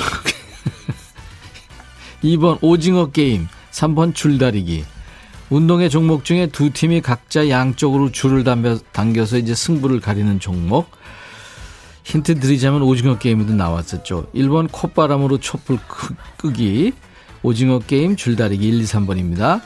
2번, 2.22 2.58
오징어 2.60 3.10
게임. 3.10 3.48
3번, 3.70 4.14
줄다리기. 4.14 4.84
운동회 5.50 5.88
종목 5.88 6.24
중에 6.24 6.46
두 6.46 6.70
팀이 6.70 7.00
각자 7.00 7.48
양쪽으로 7.48 8.10
줄을 8.10 8.44
당겨 8.44 9.26
서 9.26 9.38
이제 9.38 9.54
승부를 9.54 10.00
가리는 10.00 10.40
종목. 10.40 10.90
힌트 12.04 12.40
드리자면 12.40 12.82
오징어 12.82 13.18
게임에도 13.18 13.54
나왔었죠. 13.54 14.26
1번 14.34 14.68
콧바람으로 14.70 15.38
촛불 15.38 15.78
끄기, 16.36 16.92
오징어 17.42 17.78
게임 17.78 18.16
줄다리기 18.16 18.66
1, 18.66 18.80
2, 18.80 18.84
3번입니다. 18.84 19.62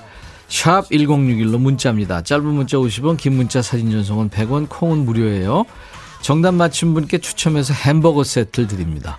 샵 0.49 0.89
1061로 0.89 1.59
문자입니다. 1.59 2.23
짧은 2.23 2.45
문자 2.45 2.77
50원, 2.79 3.17
긴 3.17 3.35
문자 3.35 3.61
사진 3.61 3.91
전송은 3.91 4.31
100원, 4.31 4.69
콩은 4.69 5.05
무료예요. 5.05 5.65
정답 6.23 6.55
맞힌 6.55 6.95
분께 6.95 7.19
추첨해서 7.19 7.75
햄버거 7.75 8.25
세트를 8.25 8.67
드립니다. 8.67 9.19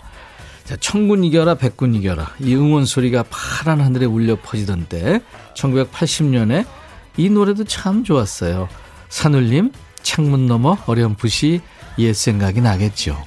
자, 0.69 0.77
청군 0.79 1.23
이겨라, 1.23 1.55
백군 1.55 1.95
이겨라. 1.95 2.35
이 2.41 2.53
응원 2.53 2.85
소리가 2.85 3.23
파란 3.31 3.81
하늘에 3.81 4.05
울려 4.05 4.35
퍼지던 4.39 4.85
때, 4.87 5.19
1980년에 5.55 6.63
이 7.17 7.27
노래도 7.27 7.63
참 7.63 8.03
좋았어요. 8.03 8.69
산울림, 9.09 9.71
창문 10.03 10.45
너머 10.45 10.77
어렴풋이 10.85 11.61
옛 11.97 12.13
생각이 12.13 12.61
나겠죠. 12.61 13.17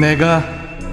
내가 0.00 0.63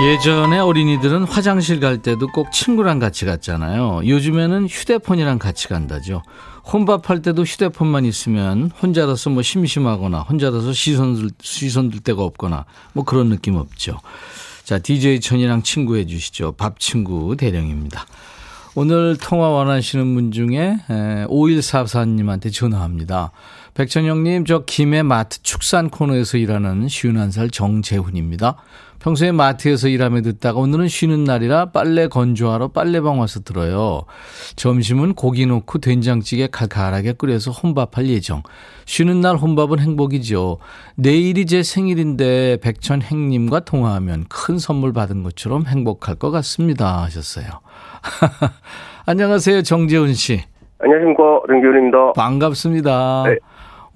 예전에 0.00 0.60
어린이들은 0.60 1.24
화장실 1.24 1.80
갈 1.80 1.98
때도 1.98 2.28
꼭 2.28 2.52
친구랑 2.52 3.00
같이 3.00 3.24
갔잖아요. 3.24 4.02
요즘에는 4.06 4.68
휴대폰이랑 4.68 5.40
같이 5.40 5.66
간다죠. 5.66 6.22
혼밥할 6.72 7.20
때도 7.20 7.42
휴대폰만 7.42 8.04
있으면 8.04 8.70
혼자라서 8.80 9.30
뭐 9.30 9.42
심심하거나 9.42 10.20
혼자라서 10.20 10.72
시선 10.72 11.14
들, 11.14 11.30
시선 11.40 11.90
들 11.90 11.98
데가 11.98 12.22
없거나 12.22 12.64
뭐 12.92 13.04
그런 13.04 13.28
느낌 13.28 13.56
없죠. 13.56 13.98
자, 14.62 14.78
DJ 14.78 15.20
천이랑 15.20 15.62
친구해 15.62 16.06
주시죠. 16.06 16.52
밥 16.52 16.78
친구 16.78 17.36
대령입니다. 17.36 18.06
오늘 18.76 19.16
통화 19.16 19.48
원하시는 19.48 20.14
분 20.14 20.30
중에 20.30 20.76
5144님한테 21.26 22.52
전화합니다. 22.52 23.32
백천영님, 23.74 24.44
저 24.44 24.64
김해 24.64 25.02
마트 25.02 25.42
축산 25.42 25.90
코너에서 25.90 26.38
일하는 26.38 26.86
51살 26.86 27.52
정재훈입니다. 27.52 28.56
평소에 29.00 29.32
마트에서 29.32 29.88
일하며 29.88 30.22
듣다가 30.22 30.58
오늘은 30.58 30.88
쉬는 30.88 31.24
날이라 31.24 31.66
빨래 31.66 32.08
건조하러 32.08 32.68
빨래방 32.68 33.20
와서 33.20 33.40
들어요. 33.40 34.02
점심은 34.56 35.14
고기 35.14 35.46
넣고 35.46 35.78
된장찌개 35.78 36.48
칼칼하게 36.50 37.12
끓여서 37.12 37.52
혼밥할 37.52 38.08
예정. 38.08 38.42
쉬는 38.86 39.20
날 39.20 39.36
혼밥은 39.36 39.78
행복이죠. 39.78 40.58
내일이 40.96 41.46
제 41.46 41.62
생일인데 41.62 42.58
백천 42.60 43.00
행님과 43.02 43.60
통화하면 43.60 44.24
큰 44.28 44.58
선물 44.58 44.92
받은 44.92 45.22
것처럼 45.22 45.66
행복할 45.66 46.16
것 46.16 46.30
같습니다. 46.30 47.02
하셨어요. 47.04 47.46
안녕하세요. 49.06 49.62
정재훈 49.62 50.14
씨. 50.14 50.40
안녕하십니까. 50.80 51.22
정재훈입니다. 51.48 52.12
반갑습니다. 52.14 53.24
네. 53.26 53.38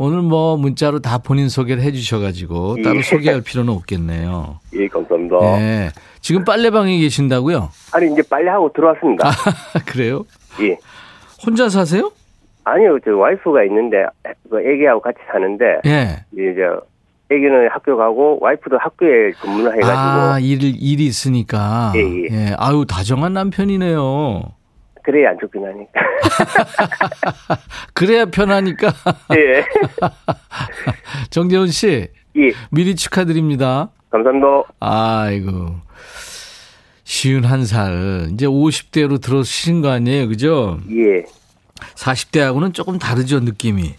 오늘 0.03 0.21
뭐 0.21 0.57
문자로 0.57 0.99
다 0.99 1.19
본인 1.19 1.49
소개를 1.49 1.81
해 1.81 1.93
주셔가지고 1.93 2.83
따로 2.83 2.97
예. 2.97 3.03
소개할 3.03 3.41
필요는 3.41 3.73
없겠네요. 3.73 4.59
예, 4.75 4.89
감사합니다. 4.89 5.39
네. 5.39 5.91
지금 6.21 6.43
빨래방에 6.43 6.99
계신다고요? 6.99 7.71
아니, 7.93 8.13
이제 8.13 8.21
빨래하고 8.29 8.73
들어왔습니다. 8.73 9.29
아, 9.29 9.31
그래요? 9.87 10.25
예. 10.61 10.77
혼자 11.47 11.69
사세요? 11.69 12.11
아니요, 12.65 12.99
저 13.05 13.17
와이프가 13.17 13.63
있는데, 13.67 14.05
그 14.51 14.61
애기하고 14.61 15.01
같이 15.01 15.19
사는데, 15.31 15.65
예. 15.87 16.25
이제 16.33 16.63
애기는 17.31 17.69
학교 17.71 17.97
가고 17.97 18.39
와이프도 18.41 18.79
학교에 18.79 19.31
근무를 19.41 19.77
해가지고 19.77 19.97
아, 19.97 20.39
일, 20.41 20.65
일이 20.65 21.07
있으니까. 21.07 21.93
예, 21.95 22.01
예. 22.29 22.55
아유, 22.59 22.85
다정한 22.89 23.35
남편이네요. 23.35 24.43
그래야 25.03 25.31
안 25.31 25.39
하니까. 25.39 26.01
그래야 27.95 28.25
편하니까. 28.27 28.93
예. 29.35 29.65
정재훈 31.31 31.69
씨, 31.69 32.09
예. 32.37 32.53
미리 32.71 32.95
축하드립니다. 32.97 33.91
감사합니다. 34.11 34.65
아이고. 34.81 35.77
쉬운 37.05 37.45
한 37.45 37.65
살. 37.65 38.29
이제 38.33 38.47
50대로 38.47 39.21
들어오신 39.21 39.83
거 39.83 39.91
아니에요, 39.91 40.29
그죠? 40.29 40.79
예. 40.91 41.25
40대하고는 41.95 42.75
조금 42.75 42.99
다르죠, 42.99 43.41
느낌이. 43.41 43.95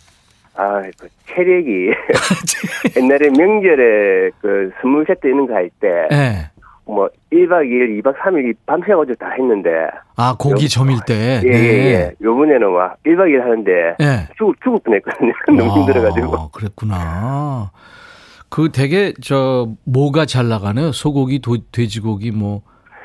아, 0.56 0.82
그 0.98 1.10
체력이 1.28 1.92
옛날에 2.96 3.30
명절에 3.30 4.32
그 4.40 4.72
선물 4.82 5.04
세트 5.08 5.26
이런 5.28 5.48
거할 5.48 5.70
때 5.80 5.88
예. 6.12 6.50
뭐 6.86 7.08
1박 7.32 7.66
2일, 7.66 8.02
2박 8.02 8.16
3일 8.18 8.56
밤새 8.66 8.94
가지고 8.94 9.16
다 9.16 9.30
했는데 9.38 9.70
아, 10.16 10.36
고기 10.38 10.68
점일 10.68 10.98
때. 11.08 11.42
예, 11.46 11.50
네. 11.50 11.58
예, 11.58 11.94
예. 11.94 12.12
요번에는 12.22 12.72
막 12.72 12.98
1박 13.06 13.28
2일 13.30 13.40
하는데 13.42 13.72
예. 14.02 14.28
죽을, 14.38 14.54
죽을 14.64 14.80
뻔했거든요. 14.84 15.32
너무 15.58 15.72
아, 15.72 15.76
힘들어 15.76 16.02
가지고. 16.02 16.50
그랬구나. 16.52 17.72
그 18.50 18.70
되게 18.72 19.14
저 19.22 19.70
뭐가 19.86 20.26
잘 20.26 20.48
나가네요. 20.50 20.92
소고기, 20.92 21.40
도, 21.40 21.58
돼지고기 21.72 22.32
뭐 22.32 22.62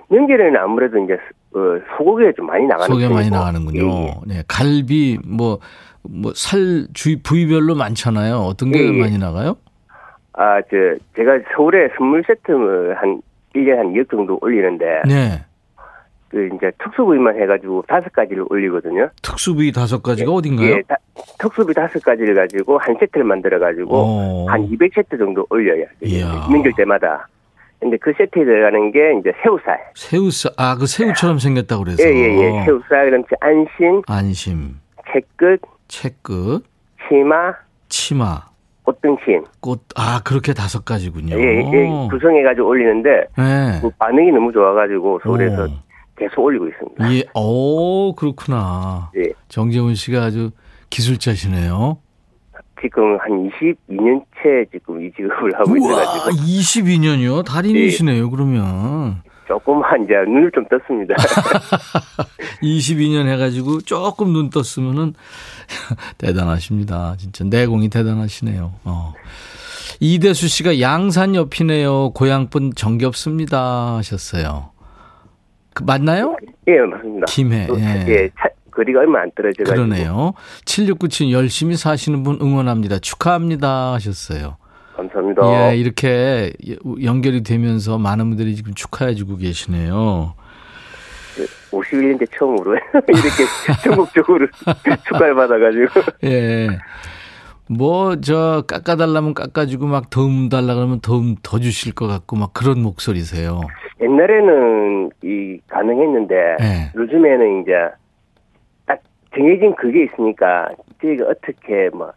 명절에는 0.08 0.56
아무래도 0.60 0.98
이제 0.98 1.14
어, 1.54 1.58
소고기가 1.96 2.32
좀 2.36 2.46
많이 2.46 2.66
나가는 2.66 2.86
소고기 2.86 3.08
많이. 3.08 3.30
나가는군요. 3.30 3.80
예, 3.80 4.06
예. 4.06 4.14
네, 4.26 4.42
갈비 4.46 5.18
뭐 5.26 5.58
뭐 6.10 6.32
살 6.34 6.86
주위 6.94 7.20
부위별로 7.22 7.74
많잖아요. 7.74 8.36
어떤 8.38 8.70
게 8.70 8.78
예, 8.80 8.94
예. 8.94 9.00
많이 9.00 9.18
나가요? 9.18 9.56
아, 10.32 10.60
저, 10.62 10.76
제가 11.16 11.38
서울에 11.54 11.88
선물 11.96 12.22
세트를 12.26 12.94
한 12.96 13.20
1년에 13.54 13.76
한 13.76 13.92
2억 13.92 14.10
정도 14.10 14.38
올리는데, 14.40 15.02
네. 15.06 15.44
그, 16.30 16.46
이제 16.54 16.70
특수부위만 16.82 17.40
해가지고 17.40 17.84
다섯 17.88 18.12
가지를 18.12 18.44
올리거든요. 18.50 19.08
특수부위 19.22 19.72
다섯 19.72 20.02
가지가 20.02 20.30
어딘가요? 20.30 20.68
예, 20.68 20.82
다, 20.86 20.96
특수부위 21.38 21.72
다섯 21.74 22.02
가지를 22.02 22.34
가지고 22.34 22.76
한 22.78 22.94
세트를 23.00 23.24
만들어가지고, 23.24 23.90
어. 23.96 24.46
한 24.48 24.68
200세트 24.68 25.18
정도 25.18 25.46
올려요. 25.48 25.86
명절 26.50 26.72
때마다. 26.76 27.26
근데 27.80 27.96
그 27.98 28.12
세트에 28.18 28.44
들어가는 28.44 28.90
게 28.90 28.98
이제 29.20 29.32
새우살. 29.42 29.78
새우살 29.94 30.52
아 30.56 30.74
그 30.76 30.86
새우처럼 30.86 31.38
생겼다고 31.38 31.84
그래서 31.84 32.02
예, 32.02 32.08
예, 32.12 32.58
예. 32.60 32.64
새우살, 32.64 33.04
그다음에 33.10 33.24
안심, 33.40 34.02
안심, 34.08 34.74
채끝, 35.12 35.60
채끝, 35.86 36.64
치마, 37.08 37.54
치마, 37.88 38.42
꽃등심. 38.88 39.44
꽃 39.60 39.80
아 39.96 40.20
그렇게 40.24 40.54
다섯 40.54 40.84
가지군요. 40.84 41.36
예, 41.38 41.58
예, 41.58 42.08
구성해가지고 42.10 42.66
올리는데, 42.66 43.10
네. 43.36 43.78
그 43.82 43.90
반응이 43.98 44.32
너무 44.32 44.50
좋아가지고 44.52 45.20
서울에서 45.22 45.64
오. 45.64 45.68
계속 46.16 46.42
올리고 46.42 46.66
있습니다. 46.68 47.14
예, 47.14 47.22
오 47.34 48.14
그렇구나. 48.14 49.10
예. 49.16 49.30
정재훈 49.48 49.94
씨가 49.94 50.22
아주 50.22 50.50
기술자시네요. 50.90 51.98
지금 52.80 53.18
한 53.20 53.50
22년째 53.50 54.70
지금 54.72 55.04
이 55.04 55.10
직업을 55.12 55.52
하고 55.58 55.70
우와, 55.72 56.02
있어가지고 56.02 56.44
22년이요? 56.44 57.44
달인이시네요, 57.44 58.30
그러면. 58.30 59.22
조금만 59.48 60.04
이제 60.04 60.14
눈을 60.14 60.50
좀 60.54 60.64
떴습니다. 60.68 61.14
22년 62.62 63.26
해가지고 63.26 63.80
조금 63.80 64.32
눈 64.32 64.50
떴으면은 64.50 65.14
대단하십니다. 66.18 67.16
진짜 67.18 67.44
내공이 67.44 67.88
대단하시네요. 67.88 68.74
어. 68.84 69.14
이대수 70.00 70.48
씨가 70.48 70.80
양산 70.80 71.34
옆이네요. 71.34 72.10
고향분 72.10 72.72
정겹습니다 72.76 73.96
하셨어요. 73.96 74.70
그 75.74 75.82
맞나요? 75.84 76.36
예, 76.66 76.78
맞습니다. 76.80 77.26
김해. 77.26 77.66
또, 77.66 77.78
예. 77.80 78.04
예, 78.08 78.30
차, 78.38 78.48
거리가 78.70 79.00
얼마 79.00 79.20
안 79.20 79.30
떨어져 79.34 79.64
가지고. 79.64 79.86
그러네요. 79.86 80.34
7697 80.64 81.32
열심히 81.32 81.76
사시는 81.76 82.22
분 82.22 82.38
응원합니다. 82.40 82.98
축하합니다 82.98 83.92
하셨어요. 83.94 84.56
감사합니다. 84.96 85.70
예, 85.72 85.76
이렇게 85.76 86.52
연결이 87.02 87.42
되면서 87.42 87.98
많은 87.98 88.28
분들이 88.28 88.56
지금 88.56 88.74
축하해 88.74 89.14
주고 89.14 89.36
계시네요. 89.36 90.34
51년째 91.70 92.28
처음으로 92.36 92.74
이렇게 93.08 93.44
전국적으로 93.84 94.46
축하를 95.06 95.34
받아가지고. 95.34 96.00
예. 96.24 96.68
뭐, 97.70 98.18
저, 98.20 98.64
깎아달라면 98.66 99.34
깎아주고, 99.34 99.86
막, 99.86 100.08
도움 100.08 100.48
달라 100.48 100.74
그러면 100.74 101.00
도움 101.00 101.36
더 101.42 101.58
주실 101.58 101.94
것 101.94 102.06
같고, 102.06 102.36
막 102.36 102.54
그런 102.54 102.80
목소리세요. 102.80 103.60
옛날에는 104.00 105.10
이 105.22 105.58
가능했는데 105.68 106.34
예. 106.60 106.92
요즘에는 106.94 107.62
이제 107.62 107.72
딱 108.86 109.00
정해진 109.34 109.74
그게 109.74 110.04
있으니까 110.04 110.68
저희가 111.02 111.26
어떻게 111.26 111.90
뭐 111.92 112.12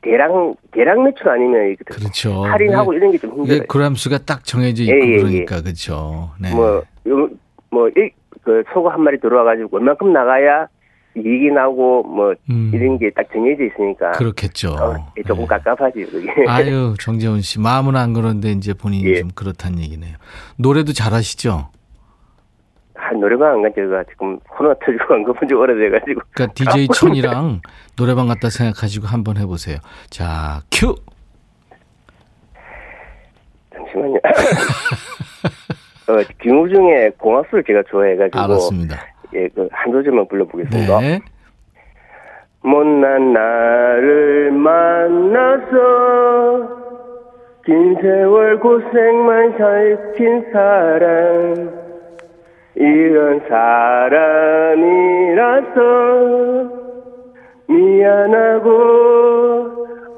대량 0.00 0.54
대량 0.72 1.04
매출 1.04 1.28
아니면 1.28 1.66
이렇게 1.66 1.84
그렇죠. 1.84 2.44
할인하고 2.44 2.94
이런 2.94 3.12
게좀 3.12 3.30
이게 3.32 3.38
힘들어요. 3.40 3.66
그람수가 3.68 4.18
딱 4.24 4.44
정해져 4.44 4.84
있고, 4.84 4.94
예, 4.94 5.00
예, 5.00 5.12
예. 5.12 5.16
그러니까, 5.18 5.62
그렇죠. 5.62 6.30
네. 6.40 6.54
뭐, 6.54 6.82
요, 7.08 7.28
뭐, 7.70 7.88
일, 7.94 8.10
그, 8.46 8.62
소가 8.72 8.92
한 8.94 9.02
마리 9.02 9.18
들어와가지고, 9.20 9.76
얼만큼 9.76 10.12
나가야 10.12 10.68
이익이 11.16 11.50
나고, 11.50 12.04
뭐, 12.04 12.32
음. 12.48 12.70
이런 12.72 12.96
게 12.98 13.10
딱 13.10 13.26
정해져 13.32 13.64
있으니까. 13.64 14.12
그렇겠죠. 14.12 14.74
어, 14.74 14.94
조금 15.26 15.42
예. 15.42 15.46
깝깝하지, 15.46 16.04
그게. 16.06 16.30
아유, 16.46 16.94
정재훈 17.00 17.40
씨. 17.40 17.58
마음은 17.58 17.96
안 17.96 18.12
그런데 18.12 18.50
이제 18.52 18.72
본인이 18.72 19.10
예. 19.10 19.20
좀 19.20 19.30
그렇다는 19.34 19.80
얘기네요. 19.80 20.14
노래도 20.56 20.92
잘하시죠? 20.92 21.70
한 22.94 23.20
노래방 23.20 23.54
안간 23.54 23.72
지가 23.74 24.04
지금 24.10 24.38
코로나 24.40 24.74
터지고 24.84 25.14
안 25.14 25.24
가본 25.24 25.48
지 25.48 25.54
오래돼가지고. 25.54 26.20
그러니까 26.32 26.54
DJ 26.54 26.88
천이랑 26.94 27.60
노래방 27.96 28.26
갔다 28.28 28.48
생각하시고 28.48 29.06
한번 29.06 29.36
해보세요. 29.38 29.78
자, 30.10 30.60
큐! 30.72 30.94
잠시만요. 33.74 34.18
어, 36.08 36.18
김우중의 36.40 37.12
공학수를 37.18 37.64
제가 37.64 37.82
좋아해가지고. 37.90 38.38
알았습니다. 38.38 38.96
예, 39.34 39.48
그, 39.48 39.68
한 39.72 39.92
소절만 39.92 40.28
불러보겠습니다. 40.28 41.00
네. 41.00 41.20
못난 42.62 43.32
나를 43.32 44.52
만나서 44.52 45.76
긴 47.64 47.96
세월 48.00 48.58
고생만 48.60 49.58
살킨 49.58 50.46
사람 50.52 51.70
이런 52.76 53.40
사람이라서 53.48 54.76
미안하고 57.68 58.70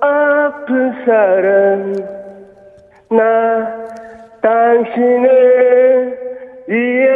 아픈 0.00 0.92
사람 1.04 1.94
나 3.10 3.87
당신을 4.42 6.16
위해 6.68 7.08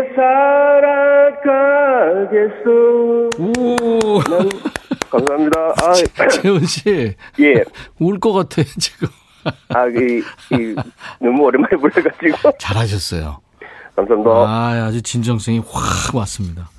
살아가겠소 1.43 3.31
오! 3.39 4.21
감사합니다. 5.11 5.75
아, 5.83 5.93
재훈 6.31 6.65
씨. 6.65 7.15
예. 7.41 7.65
울 7.99 8.19
것 8.19 8.33
같아요, 8.33 8.65
지금. 8.79 9.09
아, 9.69 9.87
이, 9.89 10.23
이, 10.57 10.75
너무 11.21 11.43
오랜만에 11.45 11.77
불러가지고. 11.77 12.53
잘하셨어요. 12.59 13.41
감사합니다. 13.95 14.31
아, 14.31 14.85
아주 14.89 15.03
진정성이 15.03 15.59
확 15.69 16.15
왔습니다. 16.15 16.71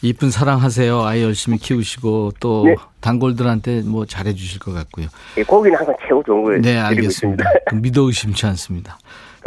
이쁜 0.00 0.30
사랑하세요. 0.30 1.02
아이 1.02 1.22
열심히 1.24 1.58
키우시고 1.58 2.32
또 2.38 2.64
네. 2.66 2.76
단골들한테 3.00 3.82
뭐 3.84 4.06
잘해주실 4.06 4.60
것 4.60 4.72
같고요. 4.72 5.06
예, 5.38 5.42
고기는 5.42 5.76
항상 5.76 5.96
최고 6.06 6.22
좋은 6.22 6.44
걸 6.44 6.60
네, 6.60 6.78
알겠습니다. 6.78 7.44
믿어 7.74 8.02
의심치 8.02 8.46
않습니다. 8.46 8.96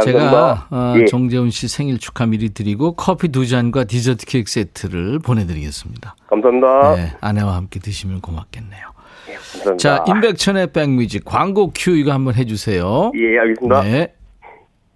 제가 0.03 0.67
어, 0.69 0.93
예. 0.97 1.05
정재훈 1.05 1.49
씨 1.49 1.67
생일 1.67 1.97
축하 1.97 2.25
미리 2.25 2.49
드리고 2.49 2.93
커피 2.93 3.29
두 3.29 3.45
잔과 3.47 3.86
디저트 3.86 4.25
케이크 4.25 4.49
세트를 4.51 5.19
보내드리겠습니다. 5.19 6.15
감사합니다. 6.27 6.95
네, 6.95 7.13
아내와 7.21 7.55
함께 7.55 7.79
드시면 7.79 8.21
고맙겠네요. 8.21 8.81
예, 9.29 9.33
감사합니다. 9.33 9.77
자, 9.77 10.03
임백천의 10.07 10.71
백뮤직 10.73 11.25
광고 11.25 11.71
큐 11.73 11.91
이거 11.91 12.12
한번 12.13 12.36
해주세요. 12.36 13.12
예, 13.15 13.39
알겠습니다. 13.39 13.81
네, 13.83 14.13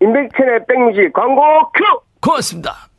임백천의 0.02 0.66
백뮤직 0.68 1.14
광고 1.14 1.42
큐! 1.74 1.84
고맙습니다. 2.22 2.91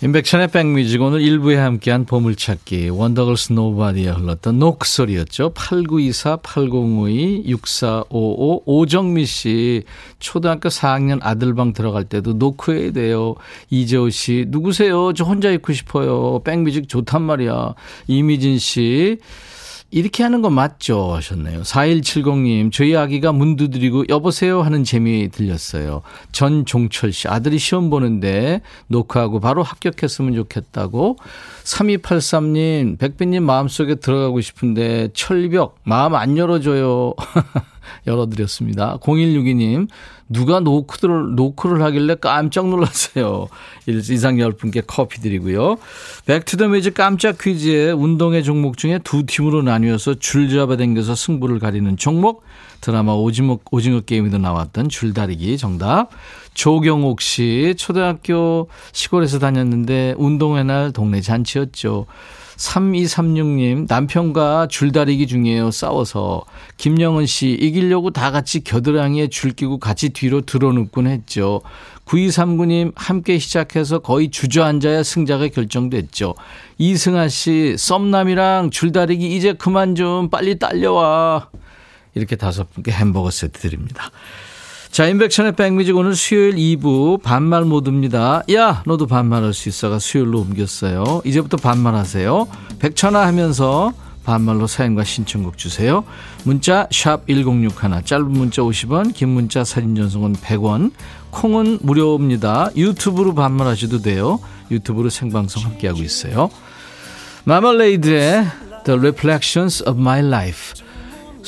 임백천의 0.00 0.52
백뮤직 0.52 1.02
오늘 1.02 1.18
1부에 1.18 1.56
함께한 1.56 2.04
보물찾기 2.04 2.90
원더걸스 2.90 3.52
Nobody에 3.54 4.10
흘렀던 4.10 4.60
노크 4.60 4.85
소리였죠. 4.85 5.50
8924, 5.56 6.36
8052, 6.36 7.42
6455 7.48 8.62
오정미 8.64 9.26
씨 9.26 9.82
초등학교 10.20 10.68
4학년 10.68 11.18
아들방 11.20 11.72
들어갈 11.72 12.04
때도 12.04 12.34
노크해야 12.34 12.92
돼요. 12.92 13.34
이재호 13.70 14.10
씨 14.10 14.44
누구세요? 14.46 15.12
저 15.14 15.24
혼자 15.24 15.50
있고 15.50 15.72
싶어요. 15.72 16.42
백뮤직 16.44 16.88
좋단 16.88 17.20
말이야. 17.20 17.74
이미진 18.06 18.60
씨 18.60 19.18
이렇게 19.90 20.22
하는 20.22 20.42
거 20.42 20.50
맞죠? 20.50 21.14
하셨네요. 21.14 21.62
4170님, 21.62 22.70
저희 22.72 22.94
아기가 22.94 23.32
문 23.32 23.56
두드리고 23.56 24.04
여보세요 24.10 24.60
하는 24.60 24.84
재미 24.84 25.30
들렸어요. 25.30 26.02
전종철 26.30 27.12
씨, 27.12 27.26
아들이 27.26 27.58
시험 27.58 27.88
보는데 27.88 28.60
녹화하고 28.88 29.40
바로 29.40 29.62
합격했으면 29.62 30.34
좋겠다고. 30.34 31.16
3283님, 31.68 32.98
백빈님 32.98 33.42
마음속에 33.42 33.96
들어가고 33.96 34.40
싶은데 34.40 35.08
철벽, 35.12 35.76
마음 35.84 36.14
안 36.14 36.38
열어줘요. 36.38 37.14
열어드렸습니다. 38.06 38.98
0162님, 39.00 39.88
누가 40.30 40.60
노크를, 40.60 41.34
노크를 41.34 41.82
하길래 41.82 42.16
깜짝 42.16 42.68
놀랐어요. 42.68 43.48
이상 43.86 44.36
10분께 44.36 44.84
커피 44.86 45.20
드리고요. 45.20 45.76
Back 46.26 46.45
to 46.45 46.54
the 46.54 46.68
Music 46.68 46.94
깜짝 46.94 47.38
퀴즈에 47.38 47.90
운동의 47.90 48.44
종목 48.44 48.76
중에 48.76 49.00
두 49.04 49.24
팀으로 49.24 49.62
나뉘어서 49.62 50.14
줄 50.14 50.50
잡아 50.50 50.76
당겨서 50.76 51.14
승부를 51.14 51.58
가리는 51.58 51.96
종목. 51.96 52.44
드라마 52.80 53.12
오징어, 53.12 53.58
오징어 53.70 54.00
게임에도 54.00 54.38
나왔던 54.38 54.88
줄다리기 54.88 55.58
정답. 55.58 56.10
조경옥 56.54 57.20
씨, 57.20 57.74
초등학교 57.76 58.68
시골에서 58.92 59.38
다녔는데 59.38 60.14
운동회 60.18 60.64
날 60.64 60.92
동네 60.92 61.20
잔치였죠. 61.20 62.06
3236님, 62.58 63.86
남편과 63.88 64.66
줄다리기 64.68 65.28
중이에요. 65.28 65.70
싸워서. 65.70 66.44
김영은 66.76 67.26
씨, 67.26 67.50
이기려고 67.50 68.10
다 68.10 68.32
같이 68.32 68.64
겨드랑이에 68.64 69.28
줄 69.28 69.52
끼고 69.52 69.78
같이 69.78 70.08
뒤로 70.08 70.40
들어눕곤 70.40 71.06
했죠. 71.06 71.60
9239님, 72.04 72.92
함께 72.96 73.38
시작해서 73.38 74.00
거의 74.00 74.30
주저앉아야 74.30 75.04
승자가 75.04 75.48
결정됐죠. 75.48 76.34
이승아 76.78 77.28
씨, 77.28 77.76
썸남이랑 77.78 78.70
줄다리기 78.70 79.36
이제 79.36 79.52
그만 79.52 79.94
좀 79.94 80.28
빨리 80.28 80.58
딸려와. 80.58 81.50
이렇게 82.14 82.36
다섯 82.36 82.72
분께 82.72 82.90
햄버거 82.92 83.30
세트 83.30 83.60
드립니다. 83.60 84.10
자, 84.90 85.06
인백션의 85.06 85.52
백뮤직 85.52 85.96
오늘 85.96 86.14
수요일 86.14 86.56
2부 86.56 87.22
반말 87.22 87.64
모드입니다. 87.64 88.42
야, 88.52 88.82
너도 88.86 89.06
반말할 89.06 89.52
수 89.52 89.68
있어가 89.68 89.98
수요일로 89.98 90.40
옮겼어요. 90.40 91.22
이제부터 91.24 91.56
반말하세요. 91.56 92.48
백천화 92.78 93.26
하면서 93.26 93.92
반말로 94.24 94.66
사연과 94.66 95.04
신청곡 95.04 95.56
주세요. 95.56 96.04
문자 96.44 96.86
샵 96.90 97.26
1061, 97.28 98.02
짧은 98.04 98.30
문자 98.30 98.62
50원, 98.62 99.14
긴 99.14 99.30
문자 99.30 99.64
사진 99.64 99.94
전송은 99.94 100.34
100원, 100.34 100.92
콩은 101.30 101.78
무료입니다. 101.82 102.70
유튜브로 102.76 103.34
반말하셔도 103.34 104.02
돼요. 104.02 104.40
유튜브로 104.70 105.08
생방송 105.10 105.64
함께하고 105.64 106.02
있어요. 106.02 106.50
마멀레이드의 107.44 108.46
The 108.84 108.98
Reflections 108.98 109.82
of 109.84 109.98
My 109.98 110.20
Life 110.20 110.82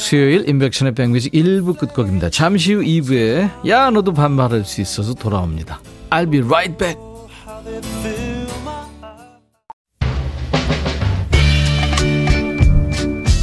수요일 0.01 0.49
인백션의 0.49 0.95
백뮤직 0.95 1.33
1부 1.35 1.77
끝곡입니다. 1.79 2.31
잠시 2.31 2.73
후 2.73 2.81
2부에 2.81 3.69
야 3.69 3.91
너도 3.91 4.15
반말할 4.15 4.65
수 4.65 4.81
있어서 4.81 5.13
돌아옵니다. 5.13 5.81
I'll 6.11 6.31
be 6.31 6.41
right 6.41 6.77
back. 6.77 6.99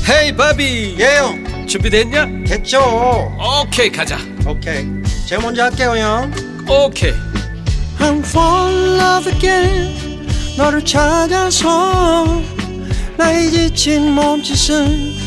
헤이 0.09 0.35
바비 0.35 0.95
예영 0.99 1.67
준비됐냐? 1.67 2.25
됐죠 2.47 2.79
오케이 3.61 3.91
가자 3.91 4.17
오케이 4.47 4.85
제가 5.27 5.41
먼저 5.43 5.63
할게요 5.63 5.95
형 5.95 6.31
오케이 6.67 7.13
I'm 7.99 8.19
fall 8.25 8.73
in 8.73 8.99
love 8.99 9.31
again 9.31 10.27
너를 10.57 10.83
찾아서 10.83 12.41
나의 13.17 13.51
지친 13.51 14.11
몸짓은 14.13 15.26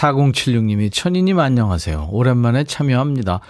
4076님이 0.00 0.90
천희님 0.92 1.38
안녕하세요. 1.38 2.08
오랜만에 2.10 2.64
참여합니다. 2.64 3.40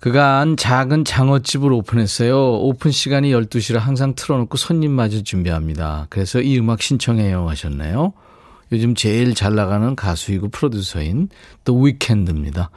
그간 0.00 0.56
작은 0.56 1.04
장어집을 1.04 1.72
오픈했어요. 1.72 2.54
오픈 2.54 2.90
시간이 2.90 3.32
12시라 3.32 3.78
항상 3.78 4.14
틀어놓고 4.14 4.56
손님 4.56 4.92
맞을 4.92 5.24
준비합니다. 5.24 6.06
그래서 6.10 6.40
이 6.40 6.58
음악 6.58 6.82
신청해요 6.82 7.48
하셨네요. 7.48 8.12
요즘 8.72 8.94
제일 8.96 9.34
잘 9.34 9.54
나가는 9.54 9.94
가수이고 9.94 10.48
프로듀서인 10.48 11.28
The 11.64 11.80
Weeknd입니다. 11.80 12.70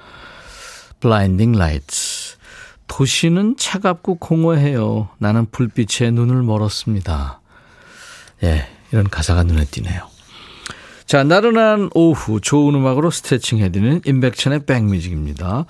Blinding 0.99 1.57
Lights. 1.57 2.37
도시는 2.87 3.55
차갑고 3.57 4.15
공허해요. 4.15 5.09
나는 5.17 5.47
불빛에 5.49 6.11
눈을 6.11 6.43
멀었습니다. 6.43 7.41
예, 8.43 8.67
이런 8.91 9.09
가사가 9.09 9.43
눈에 9.43 9.65
띄네요. 9.65 10.18
자, 11.09 11.23
나른한 11.23 11.89
오후 11.95 12.39
좋은 12.39 12.75
음악으로 12.75 13.09
스트레칭 13.09 13.57
해드리는 13.57 14.01
임백천의 14.05 14.67
백뮤직입니다. 14.67 15.65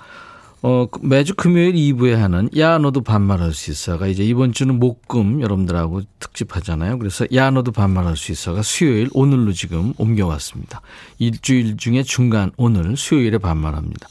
어, 0.60 0.86
매주 1.00 1.34
금요일 1.34 1.72
2부에 1.72 2.12
하는 2.12 2.50
야 2.58 2.76
너도 2.76 3.00
반말할 3.00 3.54
수 3.54 3.70
있어가 3.70 4.06
이제 4.06 4.22
이번 4.22 4.52
주는 4.52 4.78
목금 4.78 5.40
여러분들하고 5.40 6.02
특집하잖아요. 6.18 6.98
그래서 6.98 7.24
야 7.32 7.50
너도 7.50 7.72
반말할 7.72 8.18
수 8.18 8.32
있어가 8.32 8.60
수요일 8.60 9.08
오늘로 9.14 9.54
지금 9.54 9.94
옮겨왔습니다. 9.96 10.82
일주일 11.18 11.78
중에 11.78 12.02
중간 12.02 12.52
오늘 12.58 12.98
수요일에 12.98 13.38
반말합니다. 13.38 14.08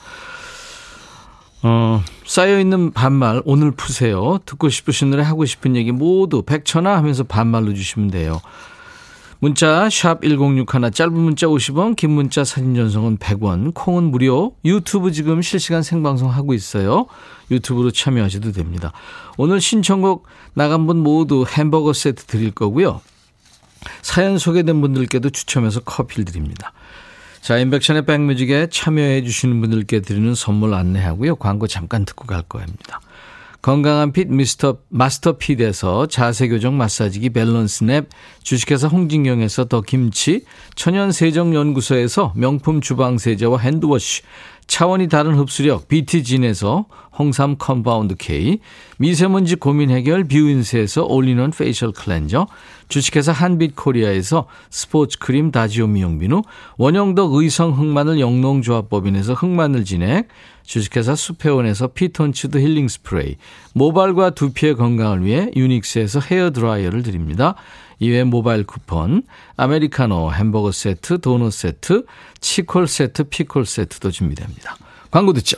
어, 1.62 2.04
쌓여있는 2.26 2.94
반말 2.94 3.44
오늘 3.46 3.70
푸세요. 3.70 4.40
듣고 4.48 4.70
싶으신 4.70 5.12
노래 5.12 5.22
하고 5.22 5.46
싶은 5.46 5.76
얘기 5.76 5.92
모두 5.92 6.42
백천화 6.42 6.98
하면서 6.98 7.24
반말로 7.24 7.76
주시면 7.76 8.10
돼요. 8.10 8.42
문자 9.42 9.88
샵1061 9.88 10.94
짧은 10.94 11.14
문자 11.14 11.48
50원 11.48 11.96
긴 11.96 12.12
문자 12.12 12.44
사진 12.44 12.76
전송은 12.76 13.20
100원 13.20 13.74
콩은 13.74 14.04
무료. 14.04 14.56
유튜브 14.66 15.14
지금 15.14 15.42
실시간 15.42 15.82
생방송 15.82 16.30
하고 16.30 16.54
있어요. 16.54 17.08
유튜브로 17.50 17.92
참여하셔도 17.92 18.52
됩니다. 18.52 18.92
오늘 19.38 19.62
신청곡 19.62 20.28
나간 20.54 20.86
분 20.86 20.98
모두 20.98 21.46
햄버거 21.48 21.94
세트 21.94 22.26
드릴 22.26 22.52
거고요. 22.52 23.00
사연 24.02 24.38
소개된 24.38 24.82
분들께도 24.82 25.30
추첨해서 25.30 25.80
커피를 25.80 26.26
드립니다. 26.26 26.74
자 27.40 27.58
임백천의 27.58 28.06
백뮤직에 28.06 28.68
참여해 28.70 29.24
주시는 29.24 29.62
분들께 29.62 30.02
드리는 30.02 30.36
선물 30.36 30.74
안내하고요. 30.74 31.38
광고 31.38 31.66
잠깐 31.66 32.04
듣고 32.04 32.26
갈 32.26 32.42
거입니다 32.42 33.00
건강한 33.62 34.14
핏 34.14 34.30
미스터 34.30 34.78
마스터핏에서 34.88 36.08
자세교정 36.08 36.78
마사지기 36.78 37.32
밸런스 37.32 37.84
냅, 37.84 38.08
주식회사 38.42 38.88
홍진경에서 38.88 39.66
더 39.66 39.82
김치, 39.82 40.46
천연세정연구소에서 40.76 42.34
명품 42.36 42.80
주방세제와 42.80 43.60
핸드워시, 43.60 44.22
차원이 44.68 45.10
다른 45.10 45.34
흡수력 45.34 45.88
BT진에서 45.88 46.86
홍삼 47.18 47.58
compound 47.58 48.16
K, 48.16 48.60
미세먼지 48.98 49.56
고민 49.56 49.90
해결 49.90 50.24
뷰인스에서 50.24 51.04
올리원 51.04 51.52
facial 51.52 51.92
cleanser, 51.92 52.48
주식회사 52.88 53.34
한빛코리아에서 53.34 54.48
스포츠 54.70 55.18
크림 55.20 55.52
다지오 55.52 55.88
미용비누, 55.88 56.44
원형덕 56.78 57.34
의성 57.34 57.78
흑마늘 57.78 58.22
영농조합법인에서 58.22 59.34
흑마늘 59.34 59.84
진액, 59.84 60.30
주식회사 60.70 61.16
수페온에서 61.16 61.88
피톤치드 61.88 62.60
힐링 62.60 62.88
스프레이, 62.88 63.38
모발과 63.74 64.30
두피의 64.30 64.76
건강을 64.76 65.26
위해 65.26 65.50
유닉스에서 65.56 66.20
헤어 66.20 66.52
드라이어를 66.52 67.02
드립니다. 67.02 67.56
이외 67.98 68.24
모바일 68.24 68.68
쿠폰, 68.68 69.24
아메리카노 69.58 70.32
햄버거 70.32 70.72
세트, 70.72 71.22
도넛 71.22 71.54
세트, 71.54 72.06
치콜 72.40 72.88
세트, 72.88 73.24
피콜 73.24 73.66
세트도 73.66 74.12
준비됩니다. 74.12 74.78
광고 75.10 75.34
듣죠. 75.34 75.58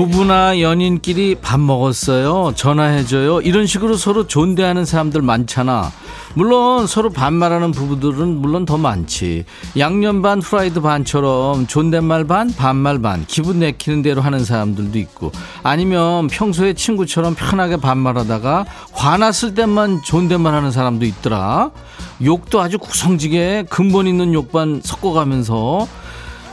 부부나 0.00 0.60
연인끼리 0.60 1.34
밥 1.42 1.60
먹었어요. 1.60 2.54
전화해줘요. 2.56 3.42
이런 3.42 3.66
식으로 3.66 3.96
서로 3.96 4.26
존대하는 4.26 4.86
사람들 4.86 5.20
많잖아. 5.20 5.92
물론 6.32 6.86
서로 6.86 7.10
반말하는 7.10 7.70
부부들은 7.70 8.28
물론 8.40 8.64
더 8.64 8.78
많지. 8.78 9.44
양념 9.76 10.22
반 10.22 10.40
프라이드 10.40 10.80
반처럼 10.80 11.66
존댓말 11.66 12.24
반 12.24 12.50
반말 12.50 13.02
반 13.02 13.26
기분 13.26 13.58
내키는 13.58 14.00
대로 14.00 14.22
하는 14.22 14.42
사람들도 14.42 14.98
있고 15.00 15.32
아니면 15.62 16.28
평소에 16.28 16.72
친구처럼 16.72 17.34
편하게 17.34 17.76
반말하다가 17.76 18.64
화났을 18.92 19.52
때만 19.52 20.00
존댓말 20.02 20.54
하는 20.54 20.70
사람도 20.70 21.04
있더라. 21.04 21.72
욕도 22.24 22.62
아주 22.62 22.78
구성지게 22.78 23.66
근본 23.68 24.06
있는 24.06 24.32
욕반 24.32 24.80
섞어가면서 24.82 25.86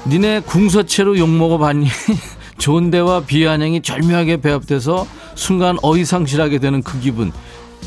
니네 0.05 0.41
궁서체로 0.41 1.17
욕 1.17 1.29
먹어봤니? 1.29 1.87
존대와 2.57 3.21
비아냥이 3.21 3.81
절묘하게 3.81 4.37
배합돼서 4.37 5.07
순간 5.35 5.77
어이상실하게 5.81 6.59
되는 6.59 6.81
그 6.81 6.99
기분 6.99 7.31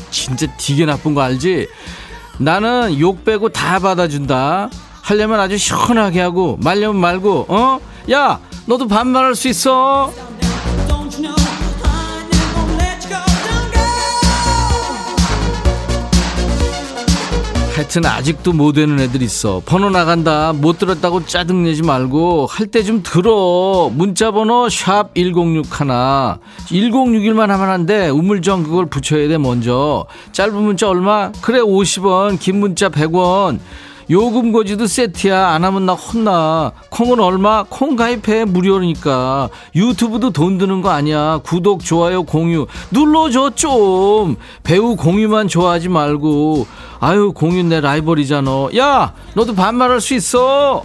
진짜 0.09 0.47
되게 0.57 0.85
나쁜 0.85 1.13
거 1.13 1.21
알지? 1.21 1.67
나는 2.37 2.99
욕 2.99 3.23
빼고 3.23 3.49
다 3.49 3.79
받아준다 3.79 4.69
하려면 5.01 5.39
아주 5.39 5.57
시원하게 5.57 6.21
하고 6.21 6.57
말려면 6.61 6.99
말고 7.01 7.45
어? 7.49 7.79
야 8.11 8.39
너도 8.65 8.87
반말할 8.87 9.35
수 9.35 9.47
있어 9.47 10.13
하여튼 17.75 18.05
아직도 18.05 18.51
못 18.53 18.73
되는 18.73 18.99
애들 18.99 19.21
있어. 19.21 19.61
번호 19.65 19.89
나간다 19.89 20.51
못 20.53 20.77
들었다고 20.77 21.25
짜증내지 21.25 21.83
말고 21.83 22.47
할 22.47 22.67
때 22.67 22.83
좀 22.83 23.01
들어. 23.01 23.89
문자 23.93 24.31
번호 24.31 24.67
샵 24.69 25.13
1061 25.15 25.87
1061만 26.67 27.47
하면 27.47 27.69
안 27.69 27.85
돼. 27.85 28.09
우물정 28.09 28.63
그걸 28.63 28.87
붙여야 28.87 29.27
돼 29.29 29.37
먼저. 29.37 30.05
짧은 30.33 30.53
문자 30.53 30.89
얼마? 30.89 31.31
그래 31.41 31.59
50원 31.59 32.39
긴 32.39 32.59
문자 32.59 32.89
100원 32.89 33.59
요금 34.11 34.51
고지도 34.51 34.87
세트야. 34.87 35.47
안 35.47 35.63
하면 35.63 35.85
나 35.85 35.93
혼나. 35.93 36.73
콩은 36.89 37.21
얼마? 37.21 37.63
콩 37.63 37.95
가입해. 37.95 38.43
무료니까. 38.43 39.49
유튜브도 39.73 40.31
돈 40.31 40.57
드는 40.57 40.81
거 40.81 40.89
아니야. 40.89 41.39
구독 41.45 41.85
좋아요 41.85 42.23
공유. 42.23 42.67
눌러줘 42.91 43.51
좀. 43.55 44.35
배우 44.63 44.97
공유만 44.97 45.47
좋아하지 45.47 45.87
말고. 45.87 46.67
아유 46.99 47.31
공유 47.33 47.63
내 47.63 47.79
라이벌이잖아. 47.79 48.67
야 48.77 49.13
너도 49.33 49.55
반말할 49.55 50.01
수 50.01 50.13
있어 50.13 50.83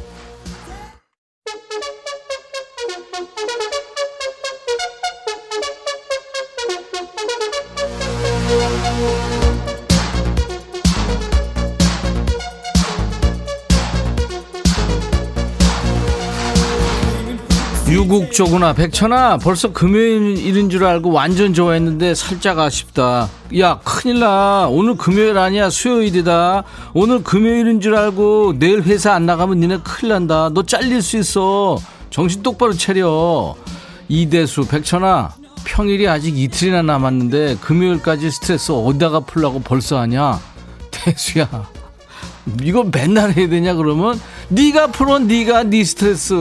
유국조구나 18.07 18.73
백천아 18.73 19.39
벌써 19.39 19.73
금요일인 19.73 20.71
줄 20.71 20.85
알고 20.85 21.11
완전 21.11 21.53
좋아했는데 21.53 22.15
살짝 22.15 22.59
아쉽다. 22.61 23.29
야 23.59 23.81
큰일나. 23.83 24.69
오늘 24.71 24.97
금요일 24.97 25.37
아니야. 25.37 25.71
수요일이다. 25.71 26.63
오늘 26.95 27.25
금요일인 27.25 27.81
줄 27.81 27.97
알고 27.97 28.61
내일 28.61 28.83
회사 28.83 29.13
안 29.13 29.27
나가면 29.27 29.59
니네 29.59 29.79
큰일 29.83 30.13
난다. 30.13 30.51
너 30.55 30.63
잘릴 30.63 31.03
수 31.03 31.19
있어. 31.19 31.79
정신 32.11 32.45
똑바로 32.45 32.73
차려. 32.75 33.57
이대수 34.09 34.69
백천아 34.69 35.35
평일이 35.65 36.07
아직 36.07 36.39
이틀이나 36.39 36.83
남았는데 36.83 37.57
금요일까지 37.61 38.31
스트레스 38.31 38.71
어디다가 38.71 39.21
풀라고 39.21 39.61
벌써 39.61 39.99
하냐? 39.99 40.39
대수야 40.93 41.49
이거 42.63 42.85
맨날 42.93 43.33
해야 43.33 43.49
되냐 43.49 43.75
그러면? 43.75 44.21
네가 44.49 44.89
풀어 44.89 45.19
네가 45.19 45.65
네 45.65 45.83
스트레스. 45.85 46.35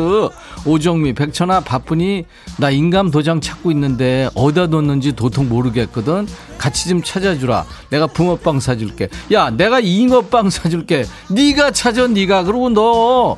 오정미 0.66 1.14
백천아 1.14 1.62
바쁘니 1.62 2.26
나 2.58 2.70
인감 2.70 3.12
도장 3.12 3.42
찾고 3.42 3.72
있는데 3.72 4.30
어디다 4.36 4.68
뒀는지 4.68 5.14
도통 5.14 5.50
모르겠거든. 5.50 6.28
같이 6.58 6.90
좀 6.90 7.02
찾아주라. 7.02 7.66
내가 7.90 8.08
붕어빵 8.08 8.60
사줄게. 8.60 9.10
야 9.32 9.50
내가 9.50 9.80
잉어빵 9.80 10.50
사줄게. 10.50 11.06
네가 11.30 11.72
찾아 11.72 12.08
네가. 12.08 12.44
그러고 12.44 12.70
너 12.70 13.38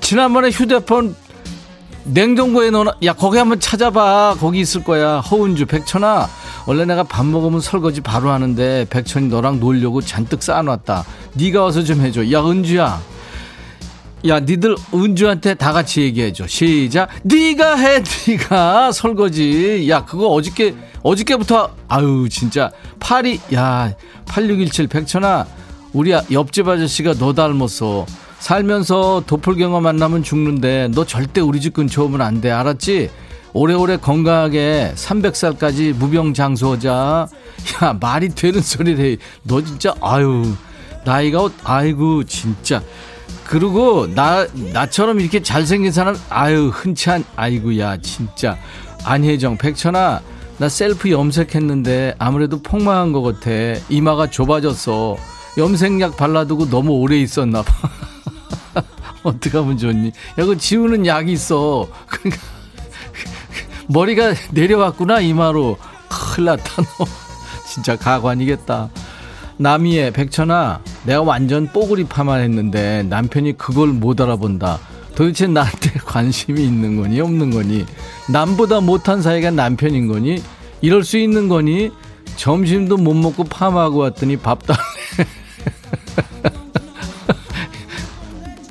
지난번에 0.00 0.50
휴대폰 0.50 1.14
냉동고에 2.04 2.70
넣어놔. 2.70 2.94
야 3.04 3.12
거기 3.12 3.38
한번 3.38 3.60
찾아봐. 3.60 4.36
거기 4.40 4.60
있을 4.60 4.82
거야. 4.84 5.20
허은주 5.20 5.66
백천아. 5.66 6.28
원래 6.66 6.84
내가 6.84 7.02
밥 7.02 7.24
먹으면 7.26 7.60
설거지 7.60 8.00
바로 8.00 8.30
하는데 8.30 8.86
백천이 8.90 9.28
너랑 9.28 9.60
놀려고 9.60 10.00
잔뜩 10.00 10.42
쌓아놨다. 10.42 11.04
네가 11.34 11.62
와서 11.62 11.82
좀 11.84 12.00
해줘. 12.00 12.30
야 12.32 12.40
은주야. 12.44 13.00
야 14.28 14.38
니들 14.40 14.76
은주한테 14.94 15.54
다 15.54 15.72
같이 15.72 16.02
얘기해줘. 16.02 16.46
시작. 16.46 17.08
네가 17.22 17.76
해 17.76 18.02
네가. 18.28 18.92
설거지. 18.92 19.88
야 19.88 20.04
그거 20.04 20.28
어저께 20.28 20.74
어저께부터 21.02 21.70
아유 21.88 22.28
진짜. 22.30 22.70
파리 23.00 23.40
야 23.54 23.92
8617 24.26 24.86
백천아. 24.88 25.46
우리 25.92 26.12
옆집 26.32 26.66
아저씨가 26.68 27.14
너 27.14 27.32
닮았어 27.34 28.06
살면서 28.42 29.22
도플갱어 29.28 29.80
만나면 29.80 30.24
죽는데 30.24 30.88
너 30.92 31.04
절대 31.06 31.40
우리 31.40 31.60
집 31.60 31.74
근처 31.74 32.02
오면 32.02 32.20
안 32.20 32.40
돼. 32.40 32.50
알았지? 32.50 33.08
오래오래 33.52 33.98
건강하게 33.98 34.94
300살까지 34.96 35.94
무병장수하자. 35.94 37.28
야 37.84 37.92
말이 38.00 38.30
되는 38.30 38.60
소리래. 38.60 39.16
너 39.44 39.62
진짜 39.62 39.94
아유 40.00 40.44
나이가 41.04 41.48
아이고 41.62 42.24
진짜. 42.24 42.82
그리고 43.44 44.12
나 44.12 44.44
나처럼 44.72 45.20
이렇게 45.20 45.40
잘생긴 45.40 45.92
사람 45.92 46.16
아유 46.28 46.68
흔치 46.74 47.10
않 47.10 47.24
아이고야 47.36 47.98
진짜. 47.98 48.58
안혜정 49.04 49.56
백천아 49.56 50.20
나 50.58 50.68
셀프 50.68 51.12
염색했는데 51.12 52.16
아무래도 52.18 52.60
폭망한 52.60 53.12
것 53.12 53.22
같아. 53.22 53.50
이마가 53.88 54.30
좁아졌어. 54.30 55.16
염색약 55.58 56.16
발라두고 56.16 56.70
너무 56.70 56.94
오래 56.94 57.18
있었나 57.20 57.62
봐 57.62 57.72
어떡하면 59.24 59.78
좋니? 59.78 60.12
야그 60.38 60.58
지우는 60.58 61.06
약이 61.06 61.32
있어. 61.32 61.88
그러니까 62.06 62.42
머리가 63.88 64.34
내려왔구나 64.52 65.20
이마로 65.20 65.78
큰일 66.08 66.46
났다 66.46 66.82
너. 66.82 67.04
진짜 67.66 67.96
가관이겠다. 67.96 68.90
남이의 69.58 70.12
백천아 70.12 70.80
내가 71.04 71.22
완전 71.22 71.68
뽀글이 71.68 72.04
파마했는데 72.04 73.04
남편이 73.04 73.56
그걸 73.56 73.88
못 73.88 74.20
알아본다. 74.20 74.78
도대체 75.14 75.46
나한테 75.46 75.90
관심이 76.00 76.64
있는 76.64 76.96
거니 76.96 77.20
없는 77.20 77.50
거니? 77.50 77.86
남보다 78.30 78.80
못한 78.80 79.22
사이가 79.22 79.50
남편인 79.50 80.08
거니? 80.08 80.42
이럴 80.80 81.04
수 81.04 81.18
있는 81.18 81.48
거니? 81.48 81.90
점심도 82.36 82.96
못 82.96 83.14
먹고 83.14 83.44
파마하고 83.44 83.98
왔더니 83.98 84.38
밥 84.38 84.60
달래 84.66 84.80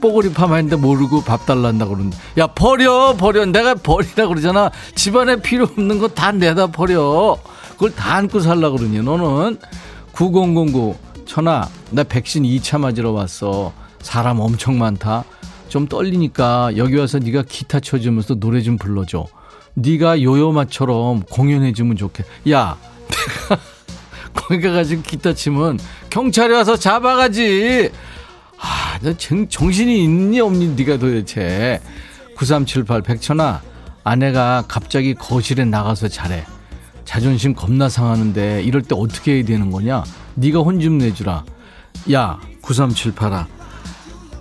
뽀글이 0.01 0.33
파마했는데 0.33 0.75
모르고 0.75 1.23
밥 1.23 1.45
달란다 1.45 1.85
그러는데. 1.85 2.17
야 2.37 2.47
버려 2.47 3.15
버려. 3.17 3.45
내가 3.45 3.75
버리라 3.75 4.27
그러잖아. 4.27 4.71
집안에 4.95 5.41
필요 5.41 5.65
없는 5.65 5.99
거 5.99 6.07
다 6.09 6.31
내다 6.31 6.67
버려. 6.67 7.37
그걸 7.73 7.93
다 7.95 8.15
안고 8.15 8.39
살라 8.41 8.71
그러니 8.71 9.01
너는. 9.01 9.57
9009 10.13 10.95
천아 11.25 11.69
나 11.91 12.03
백신 12.03 12.43
2차 12.43 12.79
맞으러 12.79 13.11
왔어. 13.11 13.71
사람 14.01 14.39
엄청 14.39 14.77
많다. 14.77 15.23
좀 15.69 15.87
떨리니까 15.87 16.75
여기 16.75 16.97
와서 16.97 17.17
네가 17.19 17.43
기타 17.47 17.79
쳐주면서 17.79 18.35
노래 18.35 18.61
좀 18.61 18.77
불러줘. 18.77 19.25
네가 19.75 20.21
요요마처럼 20.21 21.21
공연해주면 21.29 21.95
좋겠 21.95 22.25
야 22.49 22.75
내가 23.47 23.61
거기 24.33 24.59
가가지고 24.61 25.01
기타 25.03 25.33
치면 25.33 25.79
경찰이 26.09 26.51
와서 26.53 26.75
잡아가지 26.75 27.89
아, 28.61 28.99
너 29.01 29.13
정, 29.17 29.47
정신이 29.47 30.03
있니 30.03 30.39
없니 30.39 30.75
네가 30.75 30.97
도대체? 30.97 31.81
9378 32.37 33.01
백천아 33.01 33.61
아내가 34.03 34.63
갑자기 34.67 35.13
거실에 35.13 35.65
나가서 35.65 36.07
잘해. 36.07 36.45
자존심 37.05 37.53
겁나 37.53 37.89
상하는데 37.89 38.63
이럴 38.63 38.81
때 38.81 38.95
어떻게 38.97 39.35
해야 39.35 39.45
되는 39.45 39.69
거냐? 39.71 40.03
네가 40.35 40.59
혼 40.59 40.79
좀 40.79 40.97
내주라. 40.97 41.43
야 42.13 42.39
9378아. 42.61 43.45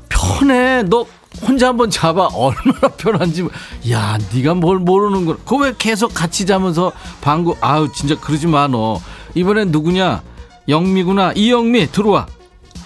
편해. 0.08 0.82
너 0.84 1.04
혼자 1.42 1.68
한번 1.68 1.90
잡아 1.90 2.26
얼마나 2.32 2.88
편한지 2.96 3.46
야 3.90 4.18
네가 4.34 4.54
뭘 4.54 4.78
모르는 4.78 5.26
거야 5.26 5.36
그거 5.36 5.58
왜 5.58 5.72
계속 5.78 6.12
같이 6.12 6.44
자면서 6.44 6.90
방구 7.20 7.56
아우 7.60 7.90
진짜 7.92 8.18
그러지 8.18 8.46
마 8.46 8.66
너. 8.68 9.00
이번엔 9.34 9.70
누구냐? 9.70 10.22
영미구나. 10.68 11.32
이영미 11.36 11.90
들어와. 11.92 12.26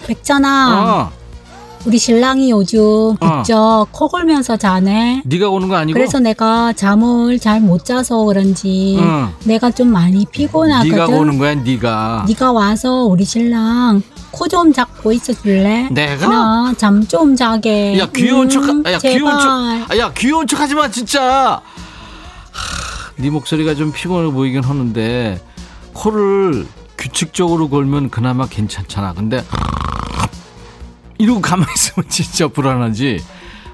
백천아. 0.07 1.11
어. 1.11 1.24
우리 1.85 1.99
신랑이 1.99 2.49
요즘 2.49 3.15
부쩍 3.19 3.89
코 3.91 4.07
골면서 4.07 4.57
자네. 4.57 5.21
네가 5.23 5.49
오는 5.49 5.67
거 5.67 5.75
아니고? 5.75 5.95
그래서 5.95 6.19
내가 6.19 6.73
잠을 6.73 7.37
잘 7.37 7.59
못 7.61 7.85
자서 7.85 8.23
그런지 8.25 8.97
응. 8.99 9.29
내가 9.45 9.69
좀 9.71 9.89
많이 9.91 10.25
피곤하거든. 10.25 10.89
네가 10.91 11.05
오는 11.05 11.37
거야, 11.37 11.53
네가. 11.55 12.25
네가 12.27 12.51
와서 12.51 13.03
우리 13.03 13.23
신랑 13.23 14.01
코 14.31 14.47
좀 14.47 14.73
잡고 14.73 15.11
있어 15.13 15.31
줄래? 15.33 15.87
내가? 15.91 16.27
나 16.27 16.73
잠 16.75 17.05
좀 17.07 17.35
자게. 17.35 17.97
야 17.99 18.07
귀여운 18.13 18.49
척, 18.49 18.63
음, 18.63 18.83
야 18.87 18.97
제발. 18.97 19.19
귀여운 19.19 19.39
척, 19.39 19.91
아, 19.91 19.97
야 19.97 20.11
귀여운 20.13 20.47
척 20.47 20.59
하지 20.59 20.73
마 20.75 20.89
진짜. 20.89 21.61
하, 21.61 21.61
네 23.17 23.29
목소리가 23.29 23.75
좀 23.75 23.91
피곤해 23.93 24.31
보이긴 24.31 24.63
하는데 24.63 25.39
코를 25.93 26.65
규칙적으로 26.97 27.69
걸면 27.69 28.09
그나마 28.09 28.47
괜찮잖아. 28.47 29.13
근데 29.13 29.43
이러고 31.17 31.41
가만히 31.41 31.71
있으면 31.75 32.09
진짜 32.09 32.47
불안하지. 32.47 33.23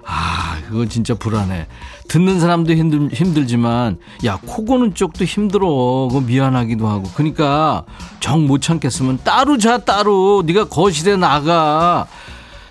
아, 0.06 0.58
그거 0.68 0.86
진짜 0.88 1.14
불안해. 1.14 1.68
듣는 2.08 2.40
사람도 2.40 2.74
힘들, 2.74 3.10
힘들지만, 3.14 3.98
야, 4.26 4.38
코 4.46 4.66
고는 4.66 4.94
쪽도 4.94 5.24
힘들어. 5.26 5.68
그거 6.10 6.22
미안하기도 6.22 6.88
하고. 6.88 7.10
그러니까, 7.16 7.86
정 8.20 8.48
못 8.48 8.62
참겠으면 8.62 9.20
따로 9.24 9.58
자, 9.58 9.78
따로. 9.78 10.44
네가 10.46 10.66
거실에 10.66 11.16
나가. 11.16 12.08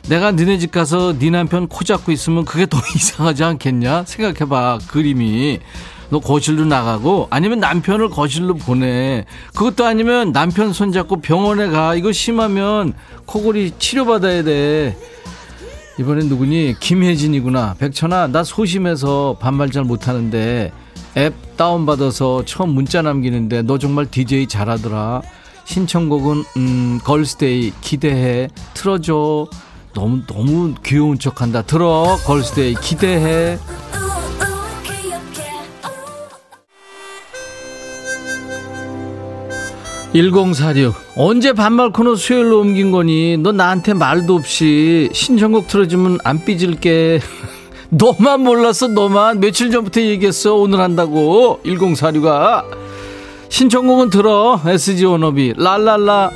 내가 0.08 0.32
니네 0.32 0.58
집 0.58 0.72
가서 0.72 1.18
네 1.18 1.30
남편 1.30 1.68
코 1.68 1.84
잡고 1.84 2.10
있으면 2.12 2.44
그게 2.44 2.66
더 2.66 2.78
이상하지 2.94 3.44
않겠냐? 3.44 4.04
생각해봐, 4.06 4.78
그림이. 4.88 5.60
너 6.10 6.18
거실로 6.18 6.64
나가고 6.64 7.28
아니면 7.30 7.60
남편을 7.60 8.10
거실로 8.10 8.54
보내. 8.54 9.24
그것도 9.54 9.86
아니면 9.86 10.32
남편 10.32 10.72
손잡고 10.72 11.20
병원에 11.20 11.68
가. 11.68 11.94
이거 11.94 12.12
심하면 12.12 12.94
코골이 13.26 13.74
치료받아야 13.78 14.42
돼. 14.42 14.96
이번엔 15.98 16.28
누구니? 16.28 16.76
김혜진이구나. 16.80 17.74
백천아, 17.78 18.28
나 18.28 18.42
소심해서 18.42 19.36
반말 19.40 19.70
잘 19.70 19.84
못하는데 19.84 20.72
앱 21.16 21.56
다운받아서 21.56 22.44
처음 22.44 22.70
문자 22.70 23.02
남기는데 23.02 23.62
너 23.62 23.78
정말 23.78 24.06
DJ 24.10 24.46
잘하더라. 24.48 25.22
신청곡은 25.64 26.44
음, 26.56 27.00
걸스데이 27.04 27.72
기대해. 27.80 28.48
틀어줘. 28.74 29.46
너무 29.94 30.22
너무 30.26 30.74
귀여운 30.84 31.18
척 31.18 31.42
한다. 31.42 31.62
들어. 31.62 32.16
걸스데이 32.24 32.74
기대해. 32.80 33.58
1046 40.12 40.92
언제 41.16 41.52
반말 41.52 41.90
코너 41.92 42.16
수요일로 42.16 42.60
옮긴 42.60 42.90
거니? 42.90 43.36
너 43.36 43.52
나한테 43.52 43.94
말도 43.94 44.34
없이 44.34 45.08
신청곡 45.12 45.68
틀어주면 45.68 46.18
안 46.24 46.44
삐질게. 46.44 47.20
너만 47.90 48.40
몰랐어 48.40 48.88
너만. 48.88 49.40
며칠 49.40 49.70
전부터 49.70 50.00
얘기했어 50.00 50.54
오늘 50.56 50.80
한다고. 50.80 51.60
1046아. 51.64 52.64
신청곡은 53.48 54.10
들어. 54.10 54.60
SG 54.66 55.04
원업이 55.04 55.54
랄랄라 55.56 56.30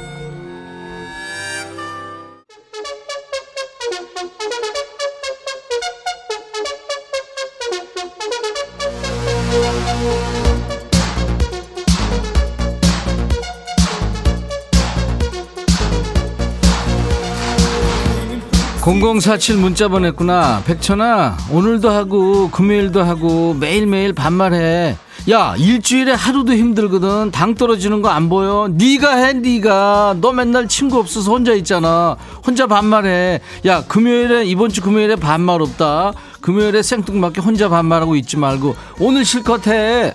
(0047) 18.85 19.57
문자 19.57 19.89
보냈구나. 19.89 20.63
백천아 20.67 21.39
오늘도 21.51 21.89
하고 21.89 22.51
금요일도 22.51 23.03
하고 23.03 23.55
매일매일 23.55 24.13
반말해. 24.13 24.99
야 25.31 25.55
일주일에 25.57 26.13
하루도 26.13 26.53
힘들거든. 26.53 27.31
당 27.31 27.55
떨어지는 27.55 28.03
거 28.03 28.11
안 28.11 28.29
보여? 28.29 28.69
네가 28.71 29.17
해 29.17 29.33
네가. 29.33 30.17
너 30.21 30.33
맨날 30.33 30.69
친구 30.69 30.99
없어서 30.99 31.33
혼자 31.33 31.55
있잖아. 31.55 32.17
혼자 32.47 32.67
반말해. 32.67 33.41
야 33.65 33.83
금요일에 33.87 34.45
이번 34.45 34.69
주 34.69 34.83
금요일에 34.83 35.17
반말 35.17 35.63
없다. 35.63 36.13
금요일에 36.43 36.83
생뚱맞게 36.83 37.41
혼자 37.41 37.71
반말하고 37.71 38.17
있지 38.17 38.37
말고 38.37 38.77
오늘 39.01 39.25
실컷 39.25 39.67
해. 39.67 40.13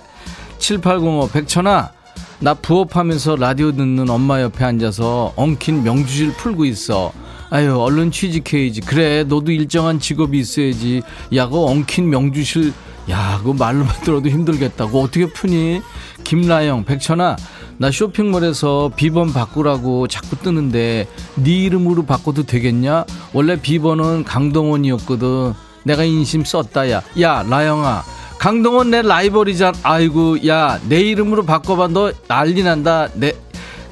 7805 0.60 1.30
백천아 1.32 1.90
나 2.38 2.54
부업하면서 2.54 3.34
라디오 3.34 3.72
듣는 3.72 4.08
엄마 4.08 4.40
옆에 4.40 4.64
앉아서 4.64 5.32
엉킨 5.34 5.82
명주실 5.82 6.34
풀고 6.34 6.66
있어 6.66 7.12
아유 7.50 7.76
얼른 7.78 8.10
취직해야지. 8.12 8.80
그래 8.82 9.24
너도 9.24 9.50
일정한 9.52 9.98
직업이 9.98 10.38
있어야지. 10.38 11.02
야 11.34 11.46
그거 11.46 11.64
엉킨 11.64 12.08
명주실. 12.10 12.72
야 13.10 13.38
그거 13.38 13.52
말로만 13.54 13.88
들어도 14.04 14.28
힘들겠다고. 14.28 15.02
어떻게 15.02 15.26
푸니? 15.26 15.80
김라영 16.24 16.84
백천아 16.84 17.36
나 17.78 17.90
쇼핑몰에서 17.90 18.92
비번 18.94 19.32
바꾸라고 19.32 20.06
자꾸 20.06 20.36
뜨는데 20.36 21.08
네 21.36 21.50
이름으로 21.64 22.04
바꿔도 22.04 22.44
되겠냐? 22.44 23.04
원래 23.32 23.56
비번은 23.60 24.24
강동원이었거든. 24.24 25.54
내가 25.82 26.04
인심 26.04 26.44
썼다 26.44 26.90
야. 26.90 27.02
야 27.20 27.42
라영아 27.48 28.04
강동원 28.38 28.90
내 28.90 29.02
라이벌이잖아. 29.02 29.76
아이고 29.82 30.46
야 30.46 30.78
내 30.88 31.00
이름으로 31.00 31.44
바꿔봐. 31.44 31.88
너 31.88 32.12
난리 32.28 32.62
난다. 32.62 33.08
내 33.14 33.32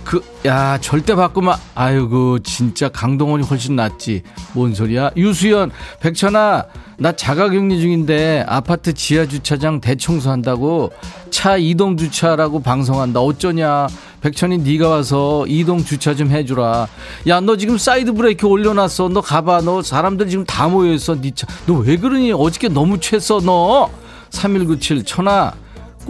그, 0.08 0.22
야, 0.46 0.78
절대 0.80 1.14
바꾸면, 1.14 1.54
아이고, 1.74 2.38
진짜 2.38 2.88
강동원이 2.88 3.44
훨씬 3.44 3.76
낫지. 3.76 4.22
뭔 4.54 4.74
소리야? 4.74 5.10
유수연, 5.14 5.70
백천아, 6.00 6.64
나 6.96 7.12
자가격리 7.12 7.78
중인데 7.78 8.42
아파트 8.48 8.94
지하주차장 8.94 9.82
대청소한다고 9.82 10.92
차 11.28 11.58
이동주차라고 11.58 12.62
방송한다. 12.62 13.20
어쩌냐? 13.20 13.86
백천이 14.22 14.58
네가 14.58 14.88
와서 14.88 15.44
이동주차 15.46 16.14
좀 16.14 16.30
해주라. 16.30 16.88
야, 17.26 17.40
너 17.40 17.58
지금 17.58 17.76
사이드 17.76 18.14
브레이크 18.14 18.46
올려놨어. 18.46 19.10
너 19.10 19.20
가봐. 19.20 19.60
너 19.60 19.82
사람들 19.82 20.30
지금 20.30 20.44
다 20.46 20.68
모여있어. 20.68 21.20
네 21.20 21.30
차. 21.34 21.46
너 21.66 21.74
왜 21.82 21.98
그러니? 21.98 22.32
어저께 22.32 22.68
너무 22.68 22.98
취했어, 22.98 23.40
너. 23.42 23.90
3197, 24.30 25.04
천아. 25.04 25.52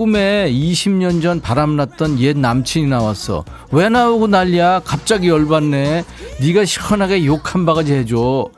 꿈에 0.09 0.49
20년 0.53 1.21
전 1.21 1.41
바람났던 1.41 2.21
옛 2.21 2.39
남친이 2.39 2.87
나왔어. 2.87 3.45
왜 3.73 3.89
나오고 3.89 4.29
난리야? 4.29 4.83
갑자기 4.85 5.27
열받네. 5.29 6.05
네가 6.41 6.65
시원하게 6.65 7.25
욕 7.25 7.53
한 7.53 7.67
바가지 7.67 7.95
해줘. 7.95 8.49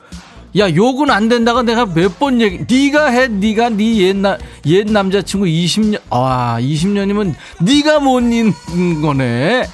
야 0.58 0.74
욕은 0.74 1.10
안 1.10 1.30
된다가 1.30 1.62
내가 1.62 1.86
몇 1.86 2.18
번 2.18 2.42
얘기. 2.42 2.58
네가 2.68 3.06
해. 3.06 3.28
네가 3.28 3.70
네 3.70 3.96
옛날 4.08 4.38
옛 4.66 4.84
남자친구 4.90 5.46
20년. 5.46 5.98
아 6.10 6.58
20년이면 6.60 7.34
네가 7.62 8.00
못 8.00 8.20
잊는 8.20 9.00
거네. 9.00 9.64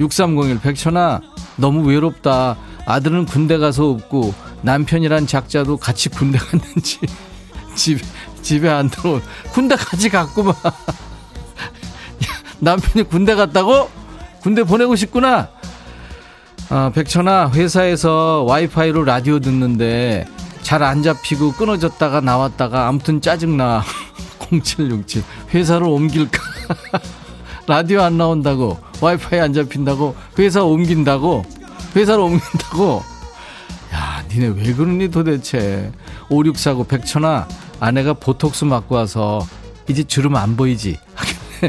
6301 0.00 0.60
백천아 0.60 1.22
너무 1.56 1.88
외롭다. 1.88 2.58
아들은 2.84 3.24
군대 3.24 3.56
가서 3.56 3.88
없고 3.88 4.34
남편이란 4.60 5.26
작자도 5.26 5.78
같이 5.78 6.10
군대 6.10 6.36
갔는지 6.38 6.98
집 7.74 7.98
집에 8.42 8.68
안 8.68 8.90
들어. 8.90 9.22
군대 9.54 9.74
같이 9.74 10.10
갔구만. 10.10 10.54
남편이 12.64 13.08
군대 13.08 13.34
갔다고? 13.34 13.90
군대 14.40 14.64
보내고 14.64 14.96
싶구나. 14.96 15.48
아, 16.70 16.90
백천아, 16.94 17.50
회사에서 17.52 18.44
와이파이로 18.48 19.04
라디오 19.04 19.38
듣는데 19.38 20.26
잘 20.62 20.82
안 20.82 21.02
잡히고 21.02 21.52
끊어졌다가 21.52 22.20
나왔다가 22.22 22.88
아무튼 22.88 23.20
짜증나. 23.20 23.84
0767. 24.50 25.22
회사를 25.52 25.86
옮길까? 25.86 26.40
라디오 27.66 28.00
안 28.02 28.16
나온다고. 28.18 28.78
와이파이 29.00 29.40
안 29.40 29.52
잡힌다고. 29.52 30.14
회사 30.38 30.62
옮긴다고. 30.64 31.44
회사를 31.96 32.22
옮긴다고. 32.22 33.02
야, 33.94 34.24
니네 34.30 34.54
왜 34.56 34.74
그러니 34.74 35.10
도대체. 35.10 35.92
5649 36.30 36.84
백천아, 36.84 37.46
아내가 37.80 38.14
보톡스 38.14 38.64
맞고 38.64 38.94
와서 38.94 39.46
이제 39.88 40.02
주름 40.02 40.36
안 40.36 40.56
보이지? 40.56 40.98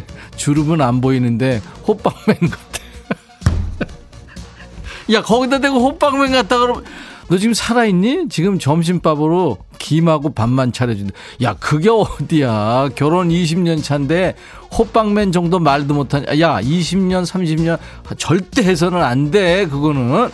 주름은 0.36 0.82
안 0.82 1.02
보이는데 1.02 1.62
호빵맨 1.88 2.50
같아. 2.50 3.90
야 5.12 5.22
거기다 5.22 5.60
대고 5.60 5.80
호빵맨 5.80 6.32
같다 6.32 6.58
그러면 6.60 6.84
너 7.28 7.38
지금 7.38 7.54
살아있니? 7.54 8.30
지금 8.30 8.60
점심밥으로 8.60 9.58
김하고 9.80 10.34
밥만 10.34 10.74
차려준다. 10.74 11.14
야 11.42 11.56
그게 11.60 11.90
어디야? 11.90 12.90
결혼 12.96 13.30
20년 13.30 13.84
차인데 13.84 14.36
호빵맨 14.78 15.32
정도 15.32 15.60
말도 15.60 15.94
못하냐? 15.94 16.40
야 16.40 16.60
20년 16.62 17.26
30년 17.26 17.78
절대 18.18 18.64
해서는 18.64 19.02
안 19.02 19.32
돼. 19.32 19.66
그거는 19.68 20.30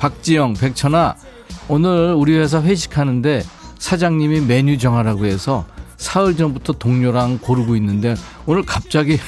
박지영 0.00 0.54
백천아 0.54 1.16
오늘 1.68 2.14
우리 2.14 2.36
회사 2.36 2.60
회식하는데 2.60 3.42
사장님이 3.78 4.40
메뉴 4.40 4.78
정하라고 4.78 5.26
해서 5.26 5.64
사흘 6.02 6.36
전부터 6.36 6.74
동료랑 6.74 7.38
고르고 7.38 7.76
있는데 7.76 8.16
오늘 8.44 8.64
갑자기 8.64 9.18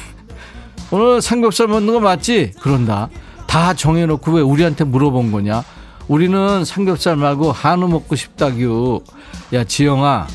오늘 0.91 1.23
삼겹살 1.23 1.69
먹는 1.69 1.95
거 1.95 2.01
맞지? 2.01 2.55
그런다. 2.61 3.09
다 3.47 3.73
정해놓고 3.75 4.33
왜 4.33 4.43
우리한테 4.43 4.83
물어본 4.85 5.31
거냐? 5.31 5.63
우리는 6.09 6.65
삼겹살 6.65 7.17
말고 7.17 7.53
한우 7.53 7.89
먹고 7.89 8.17
싶다규. 8.17 9.03
야, 9.53 9.65
지영아, 9.65 10.27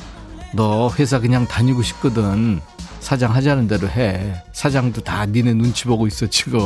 너 0.56 0.90
회사 0.98 1.20
그냥 1.20 1.46
다니고 1.46 1.82
싶거든. 1.84 2.62
사장 3.02 3.36
하자는 3.36 3.68
대로 3.68 3.88
해. 3.90 4.42
사장도 4.54 5.02
다 5.02 5.26
니네 5.26 5.54
눈치 5.54 5.86
보고 5.86 6.08
있어, 6.08 6.28
지금. 6.28 6.60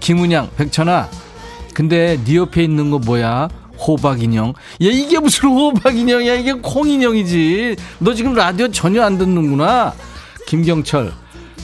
김은양, 0.00 0.50
백천아. 0.56 1.08
근데 1.74 2.18
네 2.24 2.36
옆에 2.36 2.62
있는 2.62 2.90
거 2.90 2.98
뭐야? 2.98 3.48
호박 3.86 4.22
인형. 4.22 4.48
야, 4.48 4.52
이게 4.80 5.18
무슨 5.18 5.48
호박 5.48 5.96
인형이야? 5.96 6.34
이게 6.34 6.52
콩 6.52 6.88
인형이지. 6.88 7.76
너 7.98 8.14
지금 8.14 8.34
라디오 8.34 8.68
전혀 8.68 9.02
안 9.02 9.18
듣는구나. 9.18 9.94
김경철. 10.46 11.12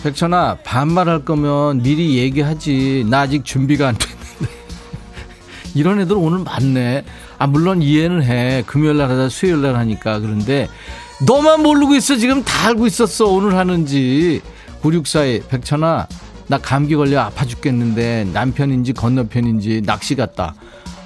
백천아, 0.03 0.59
반말할 0.65 1.25
거면 1.25 1.83
미리 1.83 2.19
얘기하지. 2.19 3.07
나 3.09 3.21
아직 3.21 3.45
준비가 3.45 3.89
안 3.89 3.97
됐는데. 3.97 4.55
이런 5.75 6.01
애들 6.01 6.17
오늘 6.17 6.41
많네. 6.41 7.05
아, 7.39 7.47
물론 7.47 7.83
이해는 7.83 8.23
해. 8.23 8.63
금요일 8.67 8.99
날 8.99 9.11
하다 9.11 9.29
수요일 9.29 9.63
날 9.63 9.77
하니까. 9.77 10.19
그런데 10.21 10.69
너만 11.27 11.63
모르고 11.63 11.95
있어. 11.97 12.17
지금 12.17 12.43
다 12.43 12.69
알고 12.69 12.87
있었어. 12.87 13.27
오늘 13.27 13.57
하는지. 13.57 14.41
9642, 14.81 15.49
백천아, 15.49 16.07
나 16.47 16.59
감기 16.59 16.95
걸려 16.95 17.21
아파 17.21 17.45
죽겠는데 17.45 18.29
남편인지 18.33 18.93
건너편인지 18.95 19.83
낚시 19.85 20.15
갔다. 20.15 20.55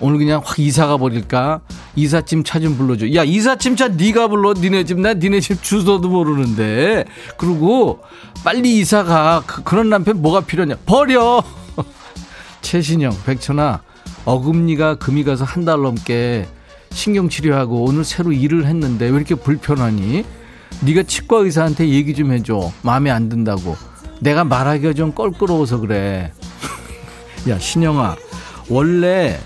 오늘 0.02 0.18
그냥 0.18 0.42
확 0.44 0.58
이사가 0.58 0.96
버릴까? 0.98 1.60
이삿짐 1.94 2.42
차 2.44 2.58
좀 2.58 2.76
불러줘. 2.76 3.14
야, 3.14 3.22
이삿짐 3.24 3.76
차 3.76 3.88
네가 3.88 4.28
불러. 4.28 4.52
니네 4.52 4.84
집, 4.84 5.00
나 5.00 5.14
니네 5.14 5.40
집 5.40 5.62
주소도 5.62 6.08
모르는데. 6.08 7.04
그리고 7.38 8.00
빨리 8.44 8.78
이사가. 8.78 9.44
그, 9.46 9.62
그런 9.62 9.88
남편 9.88 10.20
뭐가 10.20 10.40
필요냐? 10.40 10.76
버려! 10.86 11.42
최신영, 12.62 13.16
백천아, 13.24 13.80
어금니가 14.24 14.96
금이 14.96 15.24
가서 15.24 15.44
한 15.44 15.64
달 15.64 15.80
넘게 15.82 16.46
신경치료하고 16.90 17.84
오늘 17.84 18.04
새로 18.04 18.32
일을 18.32 18.66
했는데 18.66 19.06
왜 19.08 19.16
이렇게 19.16 19.34
불편하니? 19.34 20.24
네가 20.80 21.04
치과 21.04 21.38
의사한테 21.38 21.88
얘기 21.88 22.12
좀 22.14 22.32
해줘. 22.32 22.72
마음에 22.82 23.10
안 23.10 23.28
든다고. 23.28 23.76
내가 24.20 24.42
말하기가 24.44 24.94
좀 24.94 25.12
껄끄러워서 25.14 25.78
그래. 25.78 26.32
야, 27.48 27.58
신영아. 27.58 28.16
원래 28.68 29.38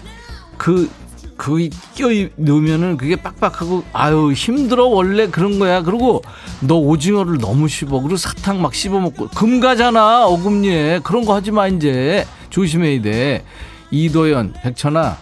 그, 0.57 0.91
그, 1.37 1.69
끼어 1.95 2.29
넣으면은 2.37 2.97
그게 2.97 3.17
빡빡하고, 3.17 3.85
아유, 3.93 4.33
힘들어. 4.33 4.87
원래 4.87 5.29
그런 5.29 5.59
거야. 5.59 5.83
그리고 5.83 6.23
너 6.61 6.77
오징어를 6.77 7.39
너무 7.39 7.69
씹어. 7.69 8.01
그리고 8.01 8.17
사탕 8.17 8.63
막 8.63 8.75
씹어 8.75 9.01
먹고. 9.01 9.29
금 9.29 9.61
가잖아. 9.61 10.25
어금니에. 10.27 11.01
그런 11.05 11.25
거 11.25 11.35
하지 11.35 11.51
마, 11.51 11.69
이제. 11.69 12.27
조심해야 12.51 13.03
돼. 13.03 13.45
이도연, 13.91 14.55
백천아. 14.63 15.19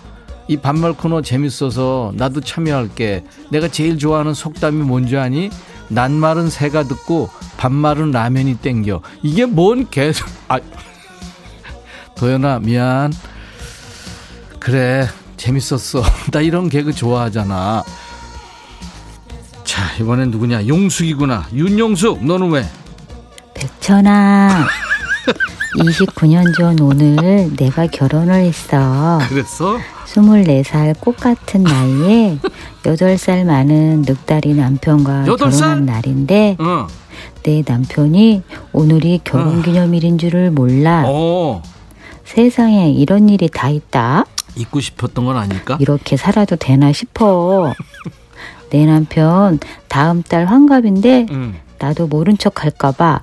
이 0.46 0.56
반말 0.58 0.92
코너 0.92 1.22
재밌어서 1.22 2.12
나도 2.16 2.40
참여할게. 2.40 3.24
내가 3.50 3.68
제일 3.68 3.98
좋아하는 3.98 4.34
속담이 4.34 4.82
뭔지 4.82 5.16
아니? 5.16 5.50
낱말은 5.88 6.50
새가 6.50 6.84
듣고 6.84 7.30
반말은 7.56 8.10
라면이 8.10 8.58
땡겨. 8.58 9.00
이게 9.22 9.46
뭔 9.46 9.88
개소? 9.90 10.26
아, 10.48 10.58
도연아 12.16 12.60
미안. 12.60 13.12
그래 14.60 15.06
재밌었어. 15.44 16.02
나 16.32 16.40
이런 16.40 16.70
개그 16.70 16.94
좋아하잖아. 16.94 17.84
자 19.62 19.82
이번엔 20.00 20.30
누구냐? 20.30 20.66
용숙이구나. 20.66 21.48
윤용숙 21.52 22.24
너는 22.24 22.50
왜? 22.50 22.66
백천아, 23.52 24.66
29년 25.76 26.56
전 26.56 26.80
오늘 26.80 27.54
내가 27.56 27.86
결혼을 27.86 28.34
했어. 28.34 29.18
그랬어? 29.28 29.78
24살 30.06 30.98
꽃 31.00 31.16
같은 31.16 31.62
나이에 31.62 32.38
8살 32.82 33.44
많은 33.44 34.02
늑다리 34.06 34.54
남편과 34.54 35.26
여덟 35.26 35.52
살? 35.52 35.68
결혼한 35.68 35.86
날인데 35.86 36.56
응. 36.60 36.86
내 37.42 37.62
남편이 37.66 38.42
오늘이 38.72 39.20
결혼 39.24 39.62
기념일인 39.62 40.16
줄을 40.18 40.50
몰라. 40.50 41.04
어. 41.06 41.62
세상에 42.24 42.90
이런 42.90 43.28
일이 43.28 43.48
다 43.48 43.68
있다. 43.68 44.24
잊고 44.56 44.80
싶었던 44.80 45.24
건 45.24 45.36
아닐까? 45.36 45.76
이렇게 45.80 46.16
살아도 46.16 46.56
되나 46.56 46.92
싶어. 46.92 47.72
내 48.70 48.86
남편 48.86 49.58
다음 49.88 50.22
달 50.22 50.46
환갑인데 50.46 51.26
응. 51.30 51.54
나도 51.78 52.06
모른 52.06 52.36
척 52.38 52.64
할까봐. 52.64 53.20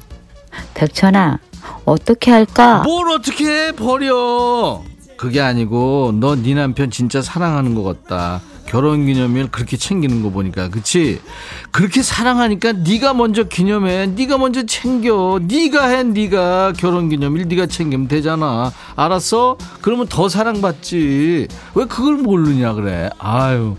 백천아, 0.74 1.40
어떻게 1.86 2.32
할까? 2.32 2.84
뭘 2.84 3.10
어떻게 3.10 3.46
해? 3.68 3.72
버려. 3.72 4.82
그게 5.18 5.40
아니고 5.40 6.14
너 6.20 6.36
네 6.36 6.54
남편 6.56 6.90
진짜 6.90 7.22
사랑하는 7.22 7.76
것 7.76 7.84
같다. 7.84 8.42
결혼 8.66 9.06
기념일 9.06 9.48
그렇게 9.52 9.76
챙기는 9.76 10.22
거 10.24 10.30
보니까 10.30 10.70
그치? 10.70 11.20
그렇게 11.72 12.02
사랑하니까 12.02 12.72
네가 12.72 13.14
먼저 13.14 13.44
기념해. 13.44 14.08
네가 14.08 14.38
먼저 14.38 14.66
챙겨. 14.66 15.40
네가 15.42 15.88
해 15.88 16.04
네가. 16.04 16.74
결혼 16.78 17.10
기념일 17.10 17.48
네가 17.50 17.66
챙기면 17.68 18.08
되잖아. 18.08 18.72
알았어? 18.96 19.58
그러면 19.82 20.08
더 20.08 20.30
사랑받지. 20.30 21.48
왜 21.76 21.86
그걸 21.86 22.16
모르냐 22.16 22.74
그래? 22.74 23.10
아유. 23.20 23.76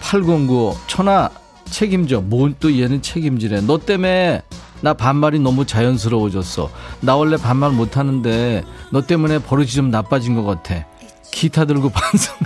809 0.00 0.76
천하 0.88 1.30
책임져. 1.70 2.20
뭔 2.20 2.54
또 2.60 2.78
얘는 2.78 3.00
책임지래? 3.00 3.62
너 3.62 3.78
때문에 3.78 4.42
나 4.82 4.92
반말이 4.92 5.38
너무 5.38 5.64
자연스러워졌어. 5.64 6.70
나 7.00 7.16
원래 7.16 7.36
반말 7.38 7.70
못하는데 7.70 8.62
너 8.90 9.00
때문에 9.00 9.38
버릇이 9.38 9.68
좀 9.68 9.90
나빠진 9.90 10.34
것 10.34 10.44
같아. 10.44 10.84
기타 11.30 11.64
들고 11.64 11.88
반성해 11.94 12.40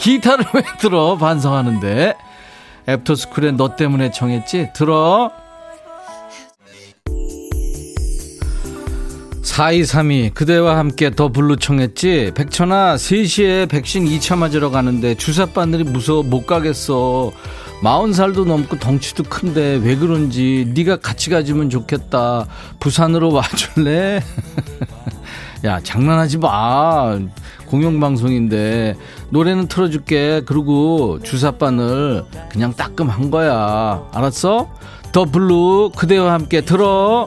기타를 0.00 0.46
왜 0.54 0.62
들어? 0.80 1.16
반성하는데. 1.16 2.14
애프터스쿨의 2.88 3.52
너 3.52 3.76
때문에 3.76 4.10
정했지? 4.10 4.70
들어. 4.74 5.30
4232 9.42 10.30
그대와 10.32 10.78
함께 10.78 11.10
더 11.10 11.28
블루 11.28 11.56
청했지? 11.56 12.32
백천아 12.34 12.94
3시에 12.96 13.68
백신 13.68 14.04
2차 14.06 14.38
맞으러 14.38 14.70
가는데 14.70 15.14
주사 15.16 15.44
바늘이 15.46 15.84
무서워 15.84 16.22
못 16.22 16.46
가겠어. 16.46 17.32
40살도 17.82 18.46
넘고 18.46 18.78
덩치도 18.78 19.24
큰데 19.24 19.80
왜 19.82 19.96
그런지 19.96 20.70
네가 20.74 20.96
같이 20.96 21.30
가주면 21.30 21.68
좋겠다. 21.68 22.46
부산으로 22.78 23.32
와줄래? 23.32 24.22
야 25.64 25.80
장난하지 25.80 26.38
마. 26.38 27.18
공영방송인데 27.66 28.96
노래는 29.30 29.68
틀어줄게. 29.68 30.42
그리고 30.46 31.18
주사바늘 31.22 32.24
그냥 32.50 32.72
따끔한 32.74 33.30
거야. 33.30 34.02
알았어? 34.12 34.68
더 35.12 35.24
블루 35.24 35.90
그대와 35.96 36.32
함께 36.32 36.60
들어 36.60 37.26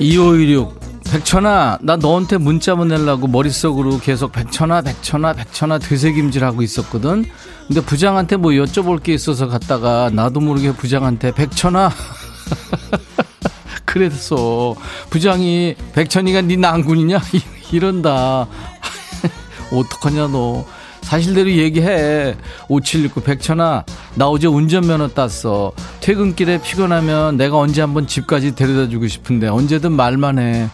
(2516) 0.00 0.80
백천아 1.10 1.78
나 1.82 1.96
너한테 1.96 2.38
문자 2.38 2.74
보내려고 2.74 3.26
머릿속으로 3.26 3.98
계속 3.98 4.32
백천아 4.32 4.82
백천아 4.82 5.32
백천아 5.34 5.78
되새김질하고 5.78 6.62
있었거든. 6.62 7.24
근데 7.66 7.80
부장한테 7.80 8.36
뭐 8.36 8.52
여쭤볼 8.52 9.02
게 9.02 9.14
있어서 9.14 9.46
갔다가 9.48 10.10
나도 10.12 10.40
모르게 10.40 10.72
부장한테 10.72 11.32
백천아. 11.32 11.90
그랬어. 13.84 14.76
부장이 15.10 15.74
백천이가 15.94 16.42
네 16.42 16.56
난군이냐? 16.56 17.20
이런다. 17.72 18.46
어떡하냐 19.72 20.28
너 20.28 20.64
사실대로 21.10 21.50
얘기해. 21.50 22.36
5769 22.68 23.22
백천아 23.22 23.84
나 24.14 24.28
어제 24.28 24.46
운전면허 24.46 25.08
땄어. 25.08 25.72
퇴근길에 25.98 26.62
피곤하면 26.62 27.36
내가 27.36 27.58
언제 27.58 27.80
한번 27.80 28.06
집까지 28.06 28.54
데려다 28.54 28.88
주고 28.88 29.08
싶은데 29.08 29.48
언제든 29.48 29.90
말만 29.90 30.38
해. 30.38 30.68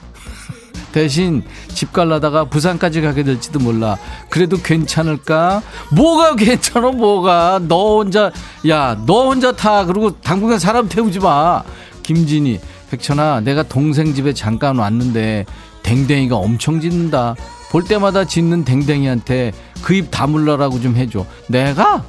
대신 0.93 1.43
집 1.69 1.91
갈라다가 1.95 2.45
부산까지 2.45 3.01
가게 3.01 3.23
될지도 3.23 3.61
몰라. 3.61 3.97
그래도 4.29 4.59
괜찮을까? 4.59 5.63
뭐가 5.93 6.35
괜찮아 6.37 6.91
뭐가? 6.91 7.61
너 7.67 7.97
혼자 7.97 8.31
야 8.69 8.95
너 9.07 9.29
혼자 9.29 9.53
타. 9.53 9.87
그리고 9.87 10.21
당분간 10.21 10.59
사람 10.59 10.87
태우지 10.87 11.19
마. 11.19 11.63
김진희 12.03 12.61
백천아 12.91 13.41
내가 13.41 13.63
동생 13.63 14.13
집에 14.13 14.35
잠깐 14.35 14.77
왔는데 14.77 15.47
댕댕이가 15.83 16.37
엄청 16.37 16.79
짖는다 16.79 17.37
볼 17.77 17.85
때마다 17.85 18.25
짖는 18.25 18.65
댕댕이한테 18.65 19.53
그 19.83 19.93
입 19.95 20.11
다물라라고 20.11 20.81
좀 20.81 20.97
해줘. 20.97 21.27
내가? 21.49 22.05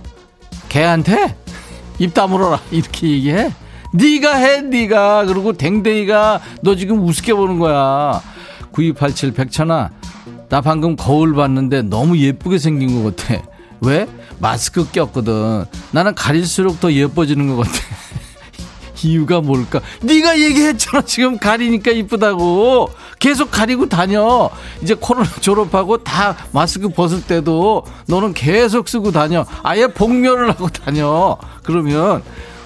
걔한테? 0.69 1.35
입 1.99 2.13
다물어라. 2.13 2.61
이렇게 2.71 3.09
얘기해? 3.09 3.51
네가 3.93 4.35
해 4.35 4.61
네가. 4.61 5.25
그리고 5.25 5.51
댕댕이가 5.51 6.39
너 6.61 6.75
지금 6.77 7.03
우습게 7.05 7.33
보는 7.33 7.59
거야. 7.59 8.21
9287 8.71 9.33
백천아 9.33 9.89
나 10.47 10.61
방금 10.61 10.95
거울 10.95 11.33
봤는데 11.35 11.81
너무 11.81 12.17
예쁘게 12.17 12.59
생긴 12.59 13.03
것 13.03 13.17
같아. 13.17 13.41
왜? 13.81 14.07
마스크 14.39 14.89
꼈거든. 14.89 15.65
나는 15.91 16.15
가릴수록 16.15 16.79
더 16.79 16.93
예뻐지는 16.93 17.47
것 17.53 17.57
같아 17.57 17.71
이유가 19.03 19.41
뭘까? 19.41 19.81
네가 20.01 20.39
얘기했잖아. 20.39 21.03
지금 21.03 21.37
가리니까 21.37 21.91
이쁘다고. 21.91 22.89
계속 23.19 23.51
가리고 23.51 23.87
다녀. 23.89 24.49
이제 24.81 24.93
코로나 24.93 25.29
졸업하고 25.39 26.03
다 26.03 26.35
마스크 26.51 26.89
벗을 26.89 27.21
때도 27.23 27.85
너는 28.07 28.33
계속 28.33 28.89
쓰고 28.89 29.11
다녀. 29.11 29.45
아예 29.63 29.87
복면을 29.87 30.49
하고 30.49 30.69
다녀. 30.69 31.37
그러면 31.63 32.23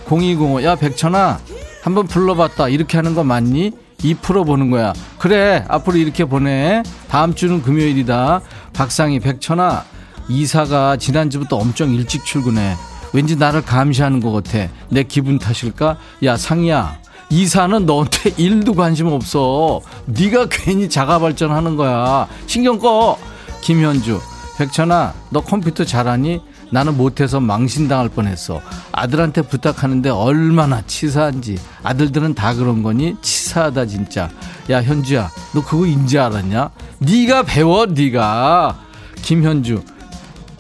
0205, 0.10 0.64
야, 0.64 0.76
백천아, 0.76 1.40
한번 1.84 2.08
불러봤다. 2.08 2.68
이렇게 2.70 2.98
하는 2.98 3.16
거 3.16 3.24
맞니? 3.24 3.72
이 4.04 4.14
풀어보는 4.16 4.72
거야. 4.72 4.94
그래, 5.20 5.64
앞으로 5.68 5.98
이렇게 5.98 6.26
보내. 6.26 6.84
다음 7.08 7.34
주는 7.36 7.62
금요일이다. 7.62 8.42
박상희, 8.74 9.20
백천아, 9.20 9.86
이사가 10.28 10.98
지난주부터 10.98 11.58
엄청 11.58 11.94
일찍 11.94 12.26
출근해. 12.26 12.76
왠지 13.14 13.36
나를 13.36 13.62
감시하는 13.64 14.20
것 14.20 14.32
같아. 14.32 14.68
내 14.90 15.04
기분 15.04 15.40
탓일까? 15.40 15.98
야 16.24 16.38
상이야. 16.38 17.00
이사는 17.30 17.86
너한테 17.86 18.32
일도 18.38 18.74
관심 18.76 19.08
없어. 19.08 19.82
네가 20.06 20.48
괜히 20.50 20.90
자가 20.90 21.20
발전하는 21.20 21.76
거야. 21.76 22.28
신경 22.48 22.78
꺼. 22.80 23.18
김현주. 23.62 24.20
백천아, 24.58 25.14
너 25.30 25.42
컴퓨터 25.42 25.86
잘하니? 25.86 26.42
나는 26.72 26.96
못해서 26.96 27.40
망신당할 27.40 28.10
뻔했어. 28.10 28.62
아들한테 28.92 29.42
부탁하는데 29.42 30.10
얼마나 30.10 30.82
치사한지. 30.86 31.58
아들들은 31.84 32.34
다 32.34 32.54
그런 32.54 32.82
거니? 32.84 33.16
치사하다 33.22 33.86
진짜. 33.88 34.30
야 34.70 34.82
현주야, 34.82 35.30
너 35.54 35.64
그거 35.64 35.86
인지 35.86 36.18
알았냐? 36.20 36.70
네가 37.00 37.44
배워, 37.44 37.86
네가. 37.88 38.78
김현주. 39.22 39.84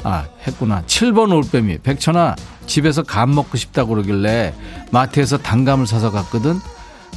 아, 0.03 0.25
했구나. 0.47 0.83
7번 0.87 1.31
올빼미. 1.35 1.79
백천아, 1.79 2.35
집에서 2.65 3.03
감 3.03 3.35
먹고 3.35 3.57
싶다고 3.57 3.89
그러길래 3.95 4.53
마트에서 4.91 5.37
단감을 5.37 5.85
사서 5.87 6.11
갔거든. 6.11 6.57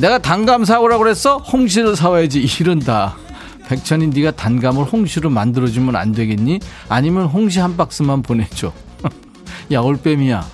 내가 0.01 0.19
단감 0.19 0.65
사오라고 0.65 1.03
그랬어? 1.05 1.39
홍시를 1.39 1.97
사와야지. 1.97 2.41
이런다. 2.61 3.17
백천이 3.69 4.09
네가 4.09 4.33
단감을 4.33 4.85
홍시로 4.85 5.31
만들어주면 5.31 5.97
안 5.97 6.13
되겠니? 6.13 6.61
아니면 6.89 7.27
홍시 7.27 7.61
한 7.61 7.77
박스만 7.77 8.23
보내줘. 8.23 8.73
야, 9.73 9.81
올빼미야. 9.81 10.45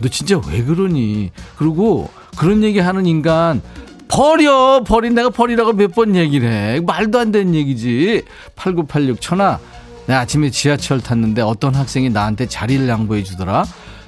너 0.00 0.08
진짜 0.08 0.40
왜 0.48 0.62
그러니? 0.62 1.30
그리고 1.56 2.08
그런 2.36 2.62
얘기 2.62 2.78
하는 2.78 3.06
인간 3.06 3.60
버려! 4.08 4.82
버린 4.84 5.14
내가 5.14 5.30
버리라고 5.30 5.72
몇 5.72 5.92
번 5.94 6.14
얘기를 6.16 6.50
해. 6.50 6.80
말도 6.80 7.18
안 7.18 7.32
되는 7.32 7.54
얘기지. 7.54 8.22
8986 8.56 9.20
천하. 9.20 9.58
내가 10.06 10.20
아침에 10.20 10.50
지하철 10.50 11.00
탔는데 11.00 11.42
어떤 11.42 11.74
학생이 11.74 12.10
나한테 12.10 12.46
자리를 12.46 12.88
양보해 12.88 13.22
주더라. 13.22 13.64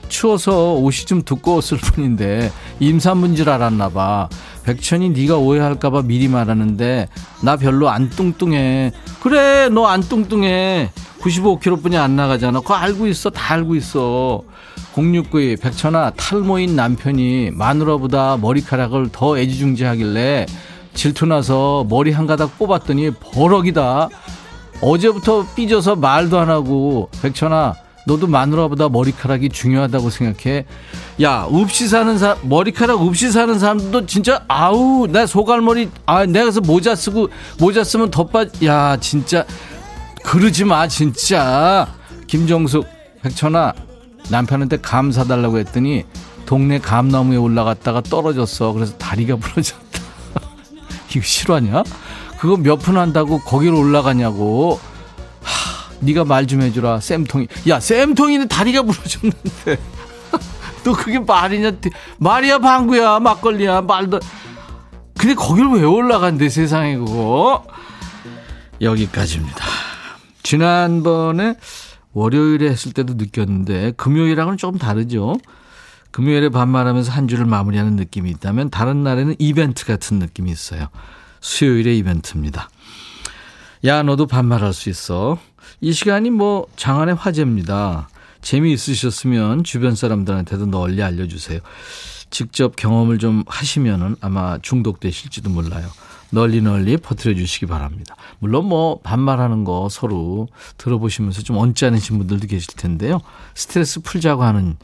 추워서 0.08 0.74
옷이 0.74 1.06
좀 1.06 1.22
두꺼웠을 1.22 1.78
뿐인데 1.78 2.52
임산부인 2.80 3.34
줄 3.36 3.48
알았나 3.48 3.88
봐. 3.88 4.28
백천이 4.64 5.10
네가 5.10 5.36
오해할까 5.38 5.90
봐 5.90 6.02
미리 6.02 6.28
말하는데 6.28 7.08
나 7.42 7.56
별로 7.56 7.88
안 7.88 8.10
뚱뚱해. 8.10 8.92
그래 9.20 9.68
너 9.70 9.86
안 9.86 10.00
뚱뚱해. 10.02 10.90
95kg뿐이 11.20 11.94
안 11.96 12.16
나가잖아. 12.16 12.60
그거 12.60 12.74
알고 12.74 13.06
있어. 13.06 13.30
다 13.30 13.54
알고 13.54 13.74
있어. 13.76 14.42
0692 14.94 15.56
백천아 15.56 16.10
탈모인 16.10 16.76
남편이 16.76 17.52
마누라보다 17.52 18.36
머리카락을 18.36 19.08
더 19.12 19.38
애지중지하길래 19.38 20.44
질투나서 20.92 21.86
머리 21.88 22.12
한 22.12 22.26
가닥 22.26 22.58
뽑았더니 22.58 23.12
버럭이다. 23.12 24.08
어제부터 24.82 25.46
삐져서 25.54 25.96
말도 25.96 26.38
안 26.38 26.50
하고 26.50 27.08
백천아 27.22 27.74
너도 28.04 28.26
마누라보다 28.26 28.88
머리카락이 28.88 29.48
중요하다고 29.48 30.10
생각해? 30.10 30.66
야 31.22 31.46
없이 31.48 31.86
사는 31.86 32.18
사 32.18 32.36
머리카락 32.42 33.00
없이 33.00 33.30
사는 33.30 33.56
사람도 33.58 34.06
진짜 34.06 34.44
아우 34.48 35.06
나 35.06 35.24
소갈머리 35.24 35.88
아 36.04 36.26
내가 36.26 36.46
그래서 36.46 36.60
모자 36.60 36.96
쓰고 36.96 37.28
모자 37.58 37.84
쓰면 37.84 38.10
덧빠야 38.10 38.96
진짜. 38.98 39.44
그러지 40.24 40.64
마 40.64 40.88
진짜. 40.88 41.86
김정숙 42.26 42.86
백천아 43.22 43.72
남편한테 44.30 44.78
감 44.80 45.12
사달라고 45.12 45.58
했더니 45.58 46.04
동네 46.44 46.78
감나무에 46.80 47.36
올라갔다가 47.36 48.00
떨어졌어. 48.00 48.72
그래서 48.72 48.96
다리가 48.98 49.36
부러졌다. 49.36 50.00
이거 51.14 51.20
실화냐 51.22 51.84
그거 52.42 52.56
몇 52.56 52.80
푼 52.80 52.96
한다고 52.98 53.38
거기로 53.38 53.78
올라가냐고. 53.78 54.80
하, 55.44 55.94
네가 56.00 56.24
말 56.24 56.48
좀 56.48 56.60
해주라. 56.60 56.98
쌤통이. 56.98 57.46
야, 57.68 57.78
쌤통이는 57.78 58.48
다리가 58.48 58.82
부러졌는데. 58.82 59.78
너 60.82 60.92
그게 60.92 61.20
말이냐? 61.20 61.70
말이야 62.18 62.58
방구야 62.58 63.20
막걸리야 63.20 63.82
말도. 63.82 64.18
근데 65.16 65.36
거기를 65.36 65.70
왜 65.70 65.84
올라간대 65.84 66.48
세상에 66.48 66.96
그거. 66.96 67.64
여기까지입니다. 68.80 69.64
지난번에 70.42 71.54
월요일에 72.12 72.68
했을 72.68 72.92
때도 72.92 73.14
느꼈는데 73.14 73.92
금요일하고는 73.96 74.58
조금 74.58 74.80
다르죠. 74.80 75.36
금요일에 76.10 76.48
반말하면서 76.48 77.12
한 77.12 77.28
주를 77.28 77.44
마무리하는 77.46 77.94
느낌이 77.94 78.28
있다면 78.30 78.70
다른 78.70 79.04
날에는 79.04 79.36
이벤트 79.38 79.86
같은 79.86 80.18
느낌이 80.18 80.50
있어요. 80.50 80.88
수요일의 81.42 81.98
이벤트입니다. 81.98 82.70
야, 83.84 84.02
너도 84.02 84.26
반말할 84.26 84.72
수 84.72 84.88
있어. 84.88 85.38
이 85.82 85.92
시간이 85.92 86.30
뭐 86.30 86.66
장안의 86.76 87.16
화제입니다. 87.16 88.08
재미있으셨으면 88.40 89.64
주변 89.64 89.94
사람들한테도 89.94 90.66
널리 90.66 91.02
알려주세요. 91.02 91.60
직접 92.30 92.76
경험을 92.76 93.18
좀 93.18 93.44
하시면은 93.46 94.16
아마 94.20 94.58
중독되실지도 94.58 95.50
몰라요. 95.50 95.86
널리 96.30 96.62
널리 96.62 96.96
퍼뜨려 96.96 97.34
주시기 97.34 97.66
바랍니다. 97.66 98.16
물론 98.38 98.66
뭐 98.66 99.00
반말하는 99.02 99.64
거 99.64 99.88
서로 99.90 100.48
들어보시면서 100.78 101.42
좀 101.42 101.58
언짢으신 101.58 102.16
분들도 102.18 102.46
계실 102.46 102.74
텐데요. 102.74 103.20
스트레스 103.54 104.00
풀자고 104.00 104.42
하는 104.42 104.76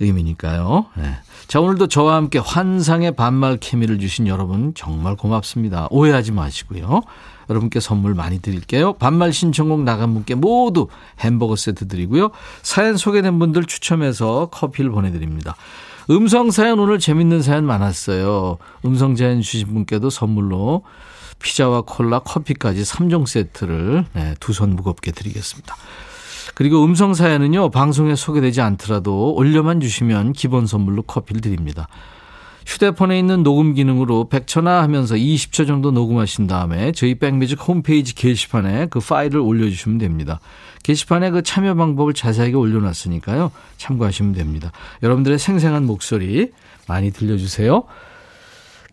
의미니까요. 0.00 0.86
네. 0.96 1.16
자, 1.46 1.60
오늘도 1.60 1.86
저와 1.86 2.16
함께 2.16 2.40
환상의 2.40 3.14
반말 3.14 3.56
케미를 3.58 4.00
주신 4.00 4.26
여러분 4.26 4.74
정말 4.74 5.14
고맙습니다. 5.14 5.86
오해하지 5.90 6.32
마시고요. 6.32 7.02
여러분께 7.48 7.78
선물 7.78 8.14
많이 8.14 8.40
드릴게요. 8.40 8.94
반말 8.94 9.32
신청곡 9.32 9.82
나간 9.82 10.12
분께 10.12 10.34
모두 10.34 10.88
햄버거 11.20 11.54
세트 11.54 11.86
드리고요. 11.86 12.30
사연 12.62 12.96
소개된 12.96 13.38
분들 13.38 13.66
추첨해서 13.66 14.48
커피를 14.50 14.90
보내드립니다. 14.90 15.54
음성 16.10 16.50
사연 16.50 16.80
오늘 16.80 16.98
재밌는 16.98 17.42
사연 17.42 17.64
많았어요. 17.64 18.58
음성 18.84 19.14
사연 19.14 19.40
주신 19.40 19.68
분께도 19.68 20.10
선물로 20.10 20.82
피자와 21.38 21.82
콜라, 21.82 22.18
커피까지 22.20 22.82
3종 22.82 23.24
세트를 23.26 24.04
네, 24.14 24.34
두손 24.40 24.74
무겁게 24.74 25.12
드리겠습니다. 25.12 25.76
그리고 26.56 26.82
음성 26.82 27.12
사연은요, 27.12 27.68
방송에 27.68 28.14
소개되지 28.14 28.62
않더라도 28.62 29.34
올려만 29.34 29.78
주시면 29.78 30.32
기본 30.32 30.66
선물로 30.66 31.02
커피를 31.02 31.42
드립니다. 31.42 31.86
휴대폰에 32.64 33.18
있는 33.18 33.42
녹음 33.42 33.74
기능으로 33.74 34.28
100초나 34.30 34.80
하면서 34.80 35.16
20초 35.16 35.66
정도 35.66 35.90
녹음하신 35.90 36.46
다음에 36.46 36.92
저희 36.92 37.16
백뮤직 37.16 37.60
홈페이지 37.68 38.14
게시판에 38.14 38.86
그 38.86 39.00
파일을 39.00 39.38
올려주시면 39.38 39.98
됩니다. 39.98 40.40
게시판에 40.82 41.28
그 41.28 41.42
참여 41.42 41.74
방법을 41.74 42.14
자세하게 42.14 42.54
올려놨으니까요. 42.54 43.50
참고하시면 43.76 44.32
됩니다. 44.32 44.72
여러분들의 45.02 45.38
생생한 45.38 45.84
목소리 45.84 46.52
많이 46.88 47.10
들려주세요. 47.10 47.84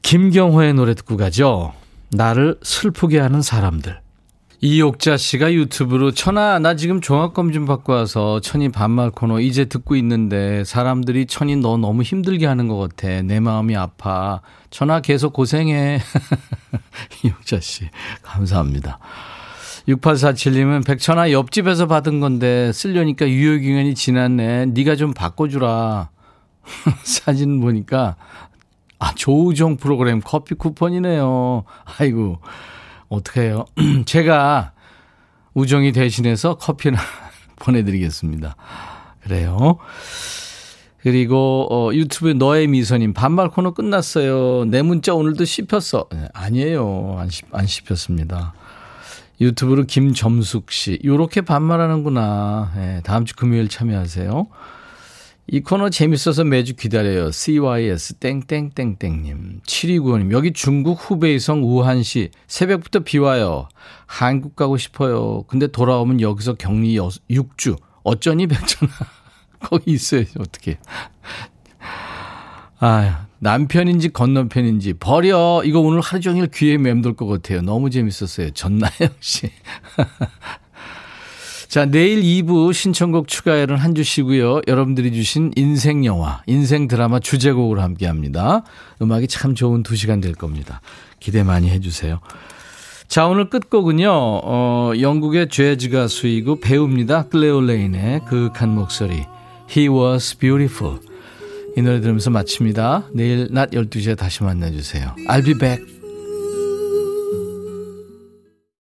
김경호의 0.01 0.73
노래 0.73 0.95
듣고 0.95 1.15
가죠. 1.15 1.71
나를 2.11 2.59
슬프게 2.61 3.19
하는 3.19 3.41
사람들. 3.41 4.02
이옥자 4.65 5.17
씨가 5.17 5.51
유튜브로 5.51 6.11
천아 6.11 6.57
나 6.59 6.77
지금 6.77 7.01
종합검진 7.01 7.65
받고 7.65 7.91
와서 7.91 8.39
천이 8.39 8.69
반말 8.69 9.11
코너 9.11 9.41
이제 9.41 9.65
듣고 9.65 9.97
있는데 9.97 10.63
사람들이 10.63 11.25
천이 11.25 11.57
너 11.57 11.75
너무 11.75 12.01
힘들게 12.01 12.45
하는 12.45 12.69
것 12.69 12.77
같아. 12.77 13.21
내 13.23 13.41
마음이 13.41 13.75
아파. 13.75 14.39
천아 14.69 15.01
계속 15.01 15.33
고생해. 15.33 15.99
이옥자 17.25 17.59
씨 17.59 17.89
감사합니다. 18.21 18.99
6847님은 19.89 20.87
백천아 20.87 21.33
옆집에서 21.33 21.87
받은 21.87 22.21
건데 22.21 22.71
쓰려니까 22.71 23.27
유효기간이 23.27 23.95
지났네. 23.95 24.67
네가 24.67 24.95
좀 24.95 25.13
바꿔주라. 25.13 26.09
사진 27.03 27.59
보니까 27.59 28.15
아 28.97 29.13
조우종 29.13 29.75
프로그램 29.75 30.21
커피 30.23 30.55
쿠폰이네요. 30.55 31.65
아이고 31.99 32.39
어떡해요. 33.13 33.65
제가 34.05 34.73
우정이 35.53 35.91
대신해서 35.91 36.55
커피나 36.55 36.97
보내드리겠습니다. 37.57 38.55
그래요. 39.21 39.77
그리고 41.01 41.67
어, 41.69 41.93
유튜브에 41.93 42.33
너의 42.33 42.67
미소님 42.67 43.13
반말 43.13 43.49
코너 43.49 43.71
끝났어요. 43.71 44.65
내 44.65 44.81
문자 44.81 45.13
오늘도 45.13 45.43
씹혔어. 45.43 46.07
네, 46.11 46.27
아니에요. 46.33 47.17
안, 47.19 47.29
씹, 47.29 47.45
안 47.51 47.67
씹혔습니다. 47.67 48.53
유튜브로 49.41 49.83
김점숙 49.83 50.71
씨. 50.71 50.99
요렇게 51.03 51.41
반말하는구나. 51.41 52.71
예, 52.77 53.01
다음 53.03 53.25
주 53.25 53.35
금요일 53.35 53.67
참여하세요. 53.67 54.47
이 55.47 55.59
코너 55.59 55.89
재밌어서 55.89 56.45
매주 56.45 56.73
기다려요. 56.75 57.31
CYS 57.31 58.15
땡땡땡땡님. 58.15 59.61
7295님. 59.65 60.31
여기 60.31 60.53
중국 60.53 60.93
후베이성 60.93 61.63
우한시. 61.63 62.31
새벽부터 62.47 62.99
비 63.01 63.17
와요. 63.17 63.67
한국 64.05 64.55
가고 64.55 64.77
싶어요. 64.77 65.43
근데 65.47 65.67
돌아오면 65.67 66.21
여기서 66.21 66.53
격리 66.53 66.95
6주. 66.95 67.77
어쩌니 68.03 68.47
백천아. 68.47 68.91
거기 69.59 69.91
있어야지 69.91 70.33
어떻게. 70.39 70.77
아 72.79 73.27
남편인지 73.39 74.09
건너편인지 74.09 74.93
버려. 74.93 75.61
이거 75.65 75.81
오늘 75.81 75.99
하루 75.99 76.21
종일 76.21 76.47
귀에 76.47 76.77
맴돌 76.77 77.15
것 77.15 77.27
같아요. 77.27 77.61
너무 77.61 77.89
재밌었어요. 77.89 78.51
전나영 78.51 79.09
씨. 79.19 79.49
자, 81.73 81.85
내일 81.85 82.21
2부 82.21 82.71
신청곡 82.71 83.27
추가열은 83.27 83.77
한 83.77 83.95
주시고요. 83.95 84.61
여러분들이 84.67 85.11
주신 85.11 85.51
인생 85.55 86.05
영화, 86.05 86.43
인생 86.45 86.87
드라마 86.87 87.19
주제곡으로 87.19 87.81
함께 87.81 88.05
합니다. 88.05 88.61
음악이 89.01 89.27
참 89.27 89.55
좋은 89.55 89.81
두 89.81 89.95
시간 89.95 90.21
될 90.21 90.35
겁니다. 90.35 90.81
기대 91.19 91.41
많이 91.41 91.71
해주세요. 91.71 92.19
자, 93.07 93.25
오늘 93.25 93.49
끝곡은요, 93.49 94.07
어, 94.07 94.91
영국의 95.01 95.49
재즈 95.49 95.89
가수이고 95.89 96.59
배우입니다. 96.59 97.29
클레오 97.29 97.61
레인의 97.61 98.25
그윽한 98.27 98.69
목소리. 98.69 99.25
He 99.75 99.89
was 99.89 100.37
beautiful. 100.37 100.99
이 101.75 101.81
노래 101.81 102.01
들으면서 102.01 102.29
마칩니다. 102.29 103.05
내일 103.13 103.47
낮 103.49 103.71
12시에 103.71 104.15
다시 104.15 104.43
만나주세요. 104.43 105.15
I'll 105.27 105.43
be 105.43 105.55
back. 105.57 106.02